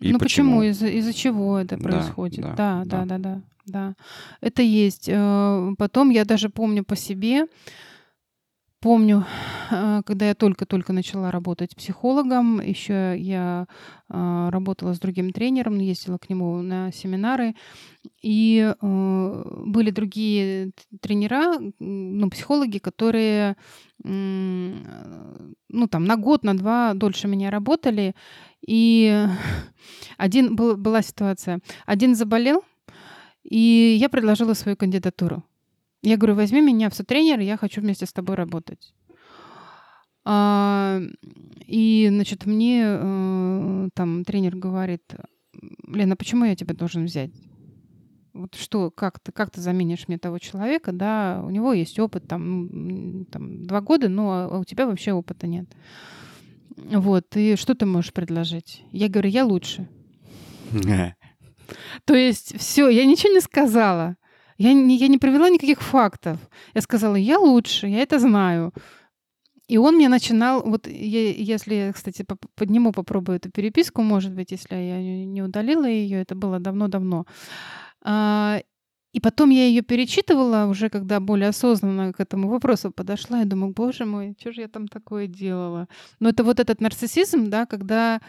и 0.00 0.12
ну 0.12 0.18
почему, 0.18 0.58
почему? 0.58 0.62
из-за 0.62 0.86
из 0.88 1.14
чего 1.14 1.58
это 1.58 1.78
происходит? 1.78 2.40
Да, 2.40 2.82
да, 2.84 2.84
да, 2.84 3.04
да, 3.04 3.04
да, 3.04 3.18
да, 3.18 3.40
да. 3.66 3.94
Это 4.40 4.62
есть. 4.62 5.08
Э, 5.08 5.74
потом 5.78 6.10
я 6.10 6.24
даже 6.24 6.50
помню 6.50 6.84
по 6.84 6.96
себе, 6.96 7.46
Помню, 8.80 9.26
э, 9.70 10.00
когда 10.06 10.28
я 10.28 10.34
только-только 10.34 10.94
начала 10.94 11.30
работать 11.30 11.76
психологом, 11.76 12.62
еще 12.62 13.14
я 13.18 13.66
э, 14.08 14.48
работала 14.50 14.94
с 14.94 14.98
другим 14.98 15.32
тренером, 15.32 15.78
ездила 15.78 16.16
к 16.16 16.30
нему 16.30 16.62
на 16.62 16.90
семинары, 16.90 17.54
и 18.22 18.72
э, 18.80 19.42
были 19.66 19.90
другие 19.90 20.70
тренера, 21.02 21.58
ну, 21.78 22.30
психологи, 22.30 22.78
которые, 22.78 23.56
ну, 24.02 24.78
там, 25.90 26.04
на 26.04 26.16
год, 26.16 26.42
на 26.42 26.56
два 26.56 26.94
дольше 26.94 27.28
меня 27.28 27.50
работали, 27.50 28.14
и 28.66 29.26
один 30.16 30.56
был, 30.56 30.78
была 30.78 31.02
ситуация, 31.02 31.60
один 31.84 32.14
заболел, 32.14 32.64
и 33.44 33.98
я 34.00 34.08
предложила 34.08 34.54
свою 34.54 34.78
кандидатуру. 34.78 35.44
Я 36.02 36.16
говорю, 36.16 36.34
возьми 36.34 36.60
меня 36.60 36.88
в 36.88 36.94
сотренер, 36.94 37.40
я 37.40 37.56
хочу 37.56 37.80
вместе 37.80 38.06
с 38.06 38.12
тобой 38.12 38.36
работать. 38.36 38.94
А, 40.24 41.00
и, 41.66 42.06
значит, 42.10 42.46
мне 42.46 42.82
э, 42.84 43.88
там 43.94 44.24
тренер 44.24 44.56
говорит, 44.56 45.02
Лена, 45.86 46.16
почему 46.16 46.44
я 46.44 46.56
тебя 46.56 46.74
должен 46.74 47.04
взять? 47.04 47.30
Вот 48.32 48.54
что, 48.54 48.90
как 48.90 49.18
ты, 49.18 49.32
как 49.32 49.50
ты 49.50 49.60
заменишь 49.60 50.06
мне 50.08 50.18
того 50.18 50.38
человека, 50.38 50.92
да, 50.92 51.42
у 51.44 51.50
него 51.50 51.72
есть 51.72 51.98
опыт, 51.98 52.28
там, 52.28 53.26
там 53.26 53.66
два 53.66 53.80
года, 53.80 54.08
но 54.08 54.48
а 54.50 54.58
у 54.58 54.64
тебя 54.64 54.86
вообще 54.86 55.12
опыта 55.12 55.46
нет. 55.46 55.66
Вот, 56.76 57.36
и 57.36 57.56
что 57.56 57.74
ты 57.74 57.86
можешь 57.86 58.12
предложить? 58.12 58.84
Я 58.92 59.08
говорю, 59.08 59.28
я 59.30 59.44
лучше. 59.44 59.88
То 62.04 62.14
есть 62.14 62.58
все, 62.58 62.88
я 62.88 63.04
ничего 63.04 63.32
не 63.32 63.40
сказала. 63.40 64.16
Я 64.60 64.74
не, 64.74 64.96
я 64.96 65.08
не 65.08 65.18
привела 65.18 65.48
никаких 65.48 65.80
фактов. 65.80 66.36
Я 66.74 66.82
сказала, 66.82 67.16
я 67.16 67.38
лучше, 67.38 67.86
я 67.86 68.02
это 68.02 68.18
знаю. 68.18 68.72
И 69.68 69.78
он 69.78 69.94
мне 69.94 70.08
начинал, 70.08 70.62
вот 70.62 70.86
я, 70.86 71.30
если, 71.32 71.92
кстати, 71.94 72.26
подниму, 72.56 72.92
попробую 72.92 73.36
эту 73.36 73.50
переписку, 73.50 74.02
может 74.02 74.32
быть, 74.32 74.52
если 74.52 74.74
я 74.74 75.24
не 75.24 75.42
удалила 75.42 75.86
ее, 75.86 76.20
это 76.20 76.34
было 76.34 76.58
давно-давно. 76.58 77.24
А, 78.02 78.60
и 79.14 79.20
потом 79.20 79.50
я 79.50 79.64
ее 79.64 79.80
перечитывала 79.80 80.66
уже, 80.66 80.90
когда 80.90 81.20
более 81.20 81.48
осознанно 81.48 82.12
к 82.12 82.20
этому 82.20 82.48
вопросу 82.48 82.90
подошла, 82.90 83.40
и 83.40 83.46
думаю, 83.46 83.72
боже 83.72 84.04
мой, 84.04 84.36
что 84.38 84.52
же 84.52 84.60
я 84.60 84.68
там 84.68 84.88
такое 84.88 85.26
делала? 85.26 85.88
Но 86.20 86.28
это 86.28 86.44
вот 86.44 86.60
этот 86.60 86.82
нарциссизм, 86.82 87.48
да, 87.48 87.64
когда 87.64 88.20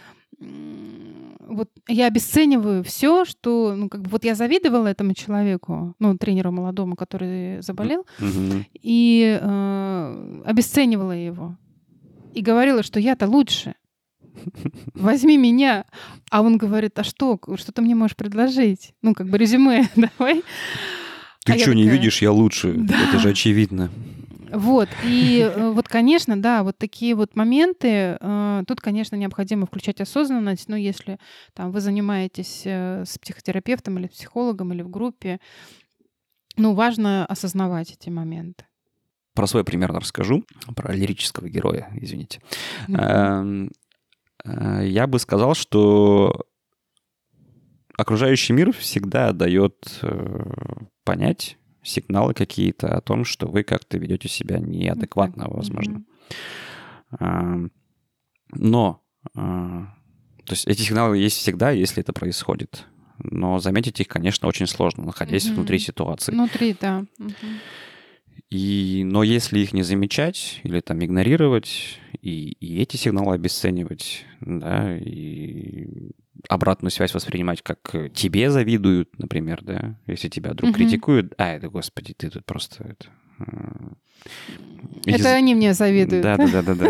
вот 1.47 1.69
я 1.87 2.07
обесцениваю 2.07 2.83
все, 2.83 3.25
что, 3.25 3.75
ну, 3.75 3.89
как 3.89 4.01
бы, 4.01 4.09
вот 4.09 4.23
я 4.23 4.35
завидовала 4.35 4.87
этому 4.87 5.13
человеку, 5.13 5.95
ну, 5.99 6.17
тренеру 6.17 6.51
молодому, 6.51 6.95
который 6.95 7.61
заболел, 7.61 8.05
mm-hmm. 8.19 8.65
и 8.81 9.39
э, 9.41 10.41
обесценивала 10.45 11.13
его. 11.13 11.57
И 12.33 12.41
говорила, 12.41 12.83
что 12.83 12.99
я-то 12.99 13.27
лучше. 13.27 13.75
Возьми 14.93 15.37
меня. 15.37 15.85
А 16.29 16.41
он 16.41 16.57
говорит, 16.57 16.97
а 16.99 17.03
что? 17.03 17.39
Что 17.55 17.71
ты 17.71 17.81
мне 17.81 17.95
можешь 17.95 18.15
предложить? 18.15 18.93
Ну, 19.01 19.13
как 19.13 19.27
бы 19.27 19.37
резюме 19.37 19.89
давай. 19.95 20.43
Ты 21.43 21.53
а 21.53 21.57
что, 21.57 21.73
не 21.73 21.89
видишь, 21.89 22.21
я 22.21 22.31
лучше? 22.31 22.73
Да. 22.73 22.95
Это 23.09 23.19
же 23.19 23.29
очевидно. 23.29 23.89
Вот, 24.51 24.89
и 25.03 25.39
э, 25.39 25.71
вот, 25.71 25.87
конечно, 25.87 26.41
да, 26.41 26.63
вот 26.63 26.77
такие 26.77 27.15
вот 27.15 27.35
моменты, 27.35 28.17
э, 28.19 28.63
тут, 28.67 28.81
конечно, 28.81 29.15
необходимо 29.15 29.65
включать 29.65 30.01
осознанность, 30.01 30.67
но 30.67 30.75
если 30.75 31.19
там 31.53 31.71
вы 31.71 31.79
занимаетесь 31.79 32.63
э, 32.65 33.03
с 33.05 33.17
психотерапевтом 33.17 33.97
или 33.99 34.07
психологом 34.07 34.73
или 34.73 34.81
в 34.81 34.89
группе, 34.89 35.39
ну, 36.57 36.73
важно 36.73 37.25
осознавать 37.25 37.93
эти 37.93 38.09
моменты. 38.09 38.65
Про 39.33 39.47
свой 39.47 39.63
пример 39.63 39.93
расскажу, 39.93 40.43
про 40.75 40.93
лирического 40.93 41.47
героя, 41.47 41.89
извините. 41.95 42.41
Mm-hmm. 42.89 43.73
Я 44.83 45.07
бы 45.07 45.19
сказал, 45.19 45.55
что 45.55 46.45
окружающий 47.97 48.51
мир 48.51 48.73
всегда 48.73 49.31
дает 49.31 50.01
понять, 51.05 51.57
сигналы 51.83 52.33
какие-то 52.33 52.95
о 52.95 53.01
том, 53.01 53.25
что 53.25 53.47
вы 53.47 53.63
как-то 53.63 53.97
ведете 53.97 54.27
себя 54.27 54.59
неадекватно, 54.59 55.47
возможно. 55.49 56.03
Но, 58.53 59.01
а, 59.33 59.93
то 60.45 60.53
есть 60.53 60.67
эти 60.67 60.81
сигналы 60.81 61.17
есть 61.17 61.37
всегда, 61.37 61.71
если 61.71 62.01
это 62.03 62.13
происходит. 62.13 62.85
Но 63.19 63.59
заметить 63.59 63.99
их, 63.99 64.07
конечно, 64.07 64.47
очень 64.47 64.67
сложно, 64.67 65.05
находясь 65.05 65.47
mm-hmm. 65.47 65.53
внутри 65.53 65.79
ситуации. 65.79 66.31
Внутри, 66.31 66.75
да. 66.79 67.05
И, 68.49 69.03
но 69.05 69.23
если 69.23 69.59
их 69.59 69.73
не 69.73 69.83
замечать 69.83 70.59
или 70.63 70.81
там 70.81 71.03
игнорировать, 71.03 71.99
и, 72.21 72.51
и 72.51 72.81
эти 72.81 72.97
сигналы 72.97 73.35
обесценивать, 73.35 74.25
да, 74.41 74.97
и 74.97 76.11
обратную 76.47 76.91
связь 76.91 77.13
воспринимать, 77.13 77.61
как 77.61 77.79
тебе 78.13 78.49
завидуют, 78.49 79.17
например, 79.17 79.61
да, 79.63 79.95
если 80.07 80.29
тебя 80.29 80.51
вдруг 80.51 80.71
mm-hmm. 80.71 80.75
критикуют, 80.75 81.33
а, 81.37 81.53
это, 81.53 81.69
господи, 81.69 82.13
ты 82.13 82.29
тут 82.29 82.45
просто 82.45 82.83
это... 82.83 83.07
Это 85.05 85.17
Из... 85.17 85.25
они 85.25 85.55
мне 85.55 85.73
завидуют. 85.73 86.23
Да, 86.23 86.37
да, 86.37 86.47
да, 86.47 86.61
да, 86.61 86.75
да. 86.75 86.89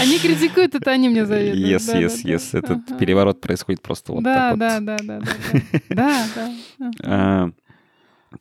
Они 0.00 0.18
критикуют, 0.18 0.74
это 0.74 0.90
они 0.90 1.08
мне 1.08 1.24
завидуют. 1.24 1.82
Yes, 1.82 1.86
да, 1.86 2.00
yes, 2.00 2.20
да, 2.22 2.30
yes. 2.30 2.48
Да. 2.52 2.58
Этот 2.58 2.90
ага. 2.90 2.98
переворот 2.98 3.40
происходит 3.40 3.80
просто 3.80 4.12
вот 4.12 4.22
да, 4.22 4.50
так 4.50 4.58
да, 4.58 4.74
вот. 4.74 4.84
Да, 4.84 4.96
да, 4.98 5.20
да, 5.20 5.20
да, 5.88 6.26
да. 6.28 6.52
да. 6.78 6.90
А, 7.02 7.50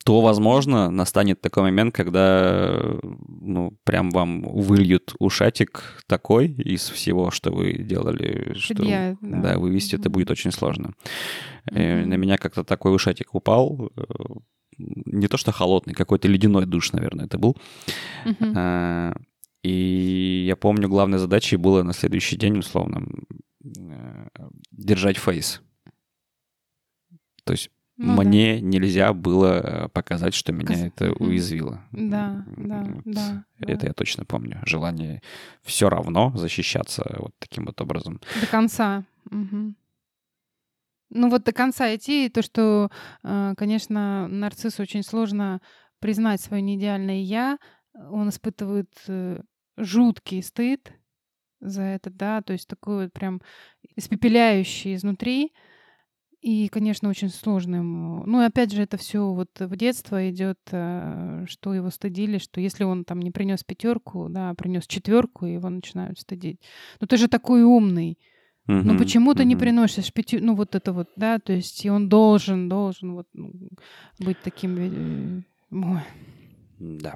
то, 0.03 0.21
возможно, 0.21 0.89
настанет 0.89 1.41
такой 1.41 1.63
момент, 1.63 1.95
когда, 1.95 2.79
ну, 3.01 3.77
прям 3.83 4.09
вам 4.11 4.41
выльют 4.41 5.15
ушатик 5.19 6.03
такой 6.07 6.47
из 6.47 6.89
всего, 6.89 7.31
что 7.31 7.51
вы 7.51 7.73
делали, 7.73 8.53
что, 8.57 8.83
Я, 8.83 9.17
да. 9.21 9.41
да, 9.41 9.59
вывести 9.59 9.95
mm-hmm. 9.95 9.99
это 9.99 10.09
будет 10.09 10.31
очень 10.31 10.51
сложно. 10.51 10.93
Mm-hmm. 11.71 12.05
На 12.05 12.13
меня 12.15 12.37
как-то 12.37 12.63
такой 12.63 12.95
ушатик 12.95 13.35
упал, 13.35 13.91
э, 13.95 14.03
не 14.77 15.27
то 15.27 15.37
что 15.37 15.51
холодный, 15.51 15.93
какой-то 15.93 16.27
ледяной 16.27 16.65
душ, 16.65 16.91
наверное, 16.93 17.25
это 17.25 17.37
был. 17.37 17.57
Mm-hmm. 18.25 19.21
И 19.63 20.45
я 20.47 20.55
помню, 20.55 20.89
главной 20.89 21.19
задачей 21.19 21.55
было 21.55 21.83
на 21.83 21.93
следующий 21.93 22.35
день, 22.35 22.57
условно, 22.57 23.07
э, 23.63 24.27
держать 24.71 25.17
фейс. 25.17 25.61
То 27.45 27.53
есть 27.53 27.69
ну, 27.97 28.21
мне 28.21 28.55
да. 28.55 28.61
нельзя 28.61 29.13
было 29.13 29.85
э, 29.85 29.89
показать, 29.89 30.33
что 30.33 30.51
меня 30.51 30.67
Каз... 30.67 30.81
это 30.81 31.11
уязвило. 31.13 31.83
Да, 31.91 32.45
да, 32.57 32.83
вот. 32.83 33.03
да. 33.05 33.45
Это 33.59 33.81
да. 33.81 33.87
я 33.87 33.93
точно 33.93 34.25
помню. 34.25 34.61
Желание 34.65 35.21
все 35.61 35.89
равно 35.89 36.31
защищаться 36.35 37.15
вот 37.19 37.33
таким 37.39 37.65
вот 37.65 37.79
образом. 37.81 38.19
До 38.41 38.47
конца. 38.47 39.03
Угу. 39.29 39.75
Ну 41.11 41.29
вот 41.29 41.43
до 41.43 41.51
конца 41.51 41.93
идти, 41.95 42.29
то, 42.29 42.41
что, 42.41 42.89
э, 43.23 43.53
конечно, 43.55 44.27
нарциссу 44.27 44.81
очень 44.81 45.03
сложно 45.03 45.61
признать 45.99 46.41
свое 46.41 46.61
неидеальное 46.61 47.21
«я», 47.21 47.59
он 47.93 48.29
испытывает 48.29 48.91
э, 49.07 49.39
жуткий 49.77 50.41
стыд, 50.41 50.91
за 51.63 51.81
это, 51.81 52.09
да, 52.09 52.41
то 52.41 52.53
есть 52.53 52.67
такой 52.67 53.05
вот 53.05 53.13
прям 53.13 53.41
испепеляющий 53.95 54.95
изнутри. 54.95 55.53
И, 56.43 56.67
конечно, 56.67 57.09
очень 57.09 57.29
сложно 57.29 57.77
ему. 57.77 58.23
Ну, 58.25 58.41
и 58.41 58.45
опять 58.45 58.73
же, 58.73 58.81
это 58.81 58.97
все 58.97 59.31
вот 59.31 59.49
в 59.57 59.77
детство 59.77 60.29
идет, 60.29 60.59
э, 60.71 61.45
что 61.47 61.73
его 61.73 61.89
стыдили, 61.89 62.37
что 62.37 62.59
если 62.59 62.83
он 62.83 63.05
там 63.05 63.21
не 63.21 63.31
принес 63.31 63.63
пятерку, 63.63 64.27
да, 64.29 64.49
а 64.49 64.53
принес 64.53 64.85
четверку, 64.85 65.45
его 65.45 65.69
начинают 65.69 66.19
стыдить. 66.19 66.59
Ну, 66.99 67.07
ты 67.07 67.15
же 67.15 67.29
такой 67.29 67.63
умный. 67.63 68.19
Uh-huh, 68.67 68.81
ну 68.81 68.97
почему 68.97 69.33
ты 69.33 69.43
uh-huh. 69.43 69.45
не 69.45 69.55
приносишь 69.55 70.11
пятью, 70.11 70.39
ну 70.41 70.55
вот 70.55 70.75
это 70.75 70.91
вот, 70.91 71.09
да, 71.15 71.39
то 71.39 71.53
есть 71.53 71.83
и 71.85 71.89
он 71.89 72.07
должен, 72.07 72.69
должен 72.69 73.13
вот 73.13 73.27
ну, 73.33 73.51
быть 74.19 74.37
таким, 74.41 74.77
э, 74.77 75.43
ой. 75.71 76.01
Да. 76.79 77.15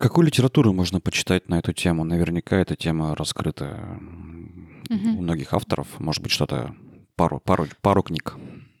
Какую 0.00 0.26
литературу 0.26 0.72
можно 0.72 0.98
почитать 0.98 1.48
на 1.48 1.58
эту 1.58 1.72
тему? 1.72 2.04
Наверняка 2.04 2.56
эта 2.56 2.74
тема 2.74 3.14
раскрыта 3.14 4.00
угу. 4.88 5.08
у 5.18 5.22
многих 5.22 5.52
авторов. 5.52 6.00
Может 6.00 6.22
быть, 6.22 6.32
что-то 6.32 6.74
пару, 7.14 7.38
пару, 7.38 7.66
пару 7.82 8.02
книг. 8.02 8.36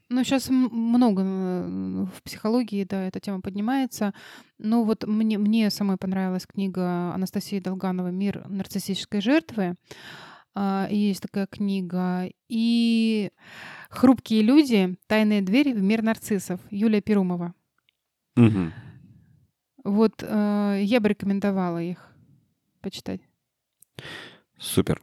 Ну, 0.08 0.24
сейчас 0.24 0.48
много 0.48 1.20
в 1.20 2.22
психологии, 2.24 2.82
да, 2.84 3.04
эта 3.04 3.20
тема 3.20 3.42
поднимается. 3.42 4.12
Но 4.58 4.82
вот 4.82 5.06
мне, 5.06 5.38
мне 5.38 5.70
самой 5.70 5.98
понравилась 5.98 6.46
книга 6.46 7.14
Анастасии 7.14 7.60
Долгановой 7.60 8.10
«Мир 8.10 8.48
нарциссической 8.48 9.20
жертвы». 9.20 9.76
А, 10.52 10.88
есть 10.90 11.20
такая 11.20 11.46
книга. 11.46 12.28
И 12.48 13.30
«Хрупкие 13.88 14.42
люди. 14.42 14.96
Тайные 15.06 15.42
двери 15.42 15.72
в 15.72 15.82
мир 15.82 16.02
нарциссов» 16.02 16.60
Юлия 16.70 17.02
Перумова. 17.02 17.54
Угу. 18.36 18.72
Вот 19.84 20.22
э, 20.22 20.80
я 20.82 21.00
бы 21.00 21.08
рекомендовала 21.08 21.82
их 21.82 21.98
почитать. 22.80 23.20
Супер. 24.58 25.00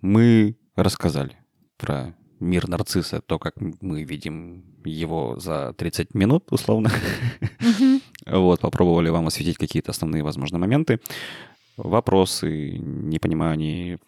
Мы 0.00 0.56
рассказали 0.74 1.36
про 1.76 2.14
мир 2.40 2.68
нарцисса, 2.68 3.20
то, 3.20 3.38
как 3.38 3.54
мы 3.58 4.04
видим 4.04 4.64
его 4.84 5.38
за 5.38 5.72
30 5.74 6.14
минут, 6.14 6.52
условно. 6.52 6.90
Вот, 8.26 8.60
попробовали 8.60 9.08
вам 9.08 9.26
осветить 9.26 9.56
какие-то 9.56 9.90
основные, 9.90 10.22
возможно, 10.22 10.58
моменты. 10.58 11.00
Вопросы, 11.78 12.76
непонимание, 12.78 13.98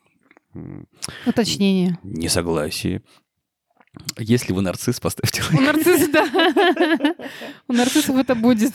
Уточнение. 1.26 1.98
Несогласие. 2.02 3.02
Если 4.18 4.52
вы 4.52 4.62
нарцисс, 4.62 5.00
поставьте 5.00 5.42
лайк. 5.42 5.58
У 5.58 5.60
нарцисс, 5.62 6.08
да. 6.08 7.14
У 7.68 7.72
нарциссов 7.72 8.16
это 8.16 8.34
будет. 8.34 8.74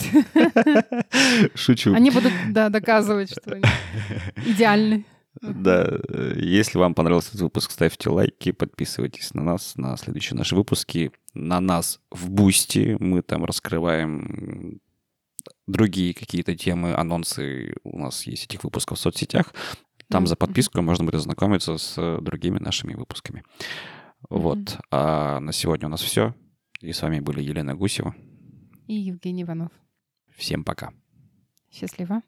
Шучу. 1.55 1.93
Они 1.93 2.11
будут, 2.11 2.33
да, 2.49 2.69
доказывать, 2.69 3.31
что 3.31 3.53
они 3.53 3.63
идеальны. 4.45 5.05
Да, 5.41 5.99
если 6.35 6.77
вам 6.77 6.93
понравился 6.93 7.29
этот 7.29 7.41
выпуск, 7.41 7.71
ставьте 7.71 8.09
лайки, 8.09 8.51
подписывайтесь 8.51 9.33
на 9.33 9.43
нас, 9.43 9.75
на 9.75 9.97
следующие 9.97 10.37
наши 10.37 10.55
выпуски, 10.55 11.11
на 11.33 11.59
нас 11.59 11.99
в 12.09 12.29
Бусти. 12.29 12.95
Мы 12.99 13.21
там 13.21 13.43
раскрываем 13.43 14.79
другие 15.67 16.13
какие-то 16.13 16.55
темы, 16.55 16.93
анонсы. 16.93 17.75
У 17.83 17.99
нас 17.99 18.25
есть 18.27 18.45
этих 18.45 18.63
выпусков 18.63 18.97
в 18.97 19.01
соцсетях. 19.01 19.53
Там 20.07 20.27
за 20.27 20.35
подписку 20.35 20.81
можно 20.81 21.03
будет 21.03 21.15
ознакомиться 21.15 21.77
с 21.77 22.19
другими 22.21 22.59
нашими 22.59 22.93
выпусками. 22.93 23.43
Вот. 24.29 24.57
Mm-hmm. 24.57 24.81
А 24.91 25.39
на 25.39 25.51
сегодня 25.51 25.87
у 25.87 25.91
нас 25.91 26.01
все. 26.01 26.35
И 26.81 26.91
с 26.91 27.01
вами 27.01 27.19
были 27.19 27.41
Елена 27.41 27.75
Гусева. 27.75 28.15
И 28.87 28.93
Евгений 28.93 29.43
Иванов. 29.43 29.71
Всем 30.35 30.63
пока. 30.63 30.91
Счастливо. 31.71 32.21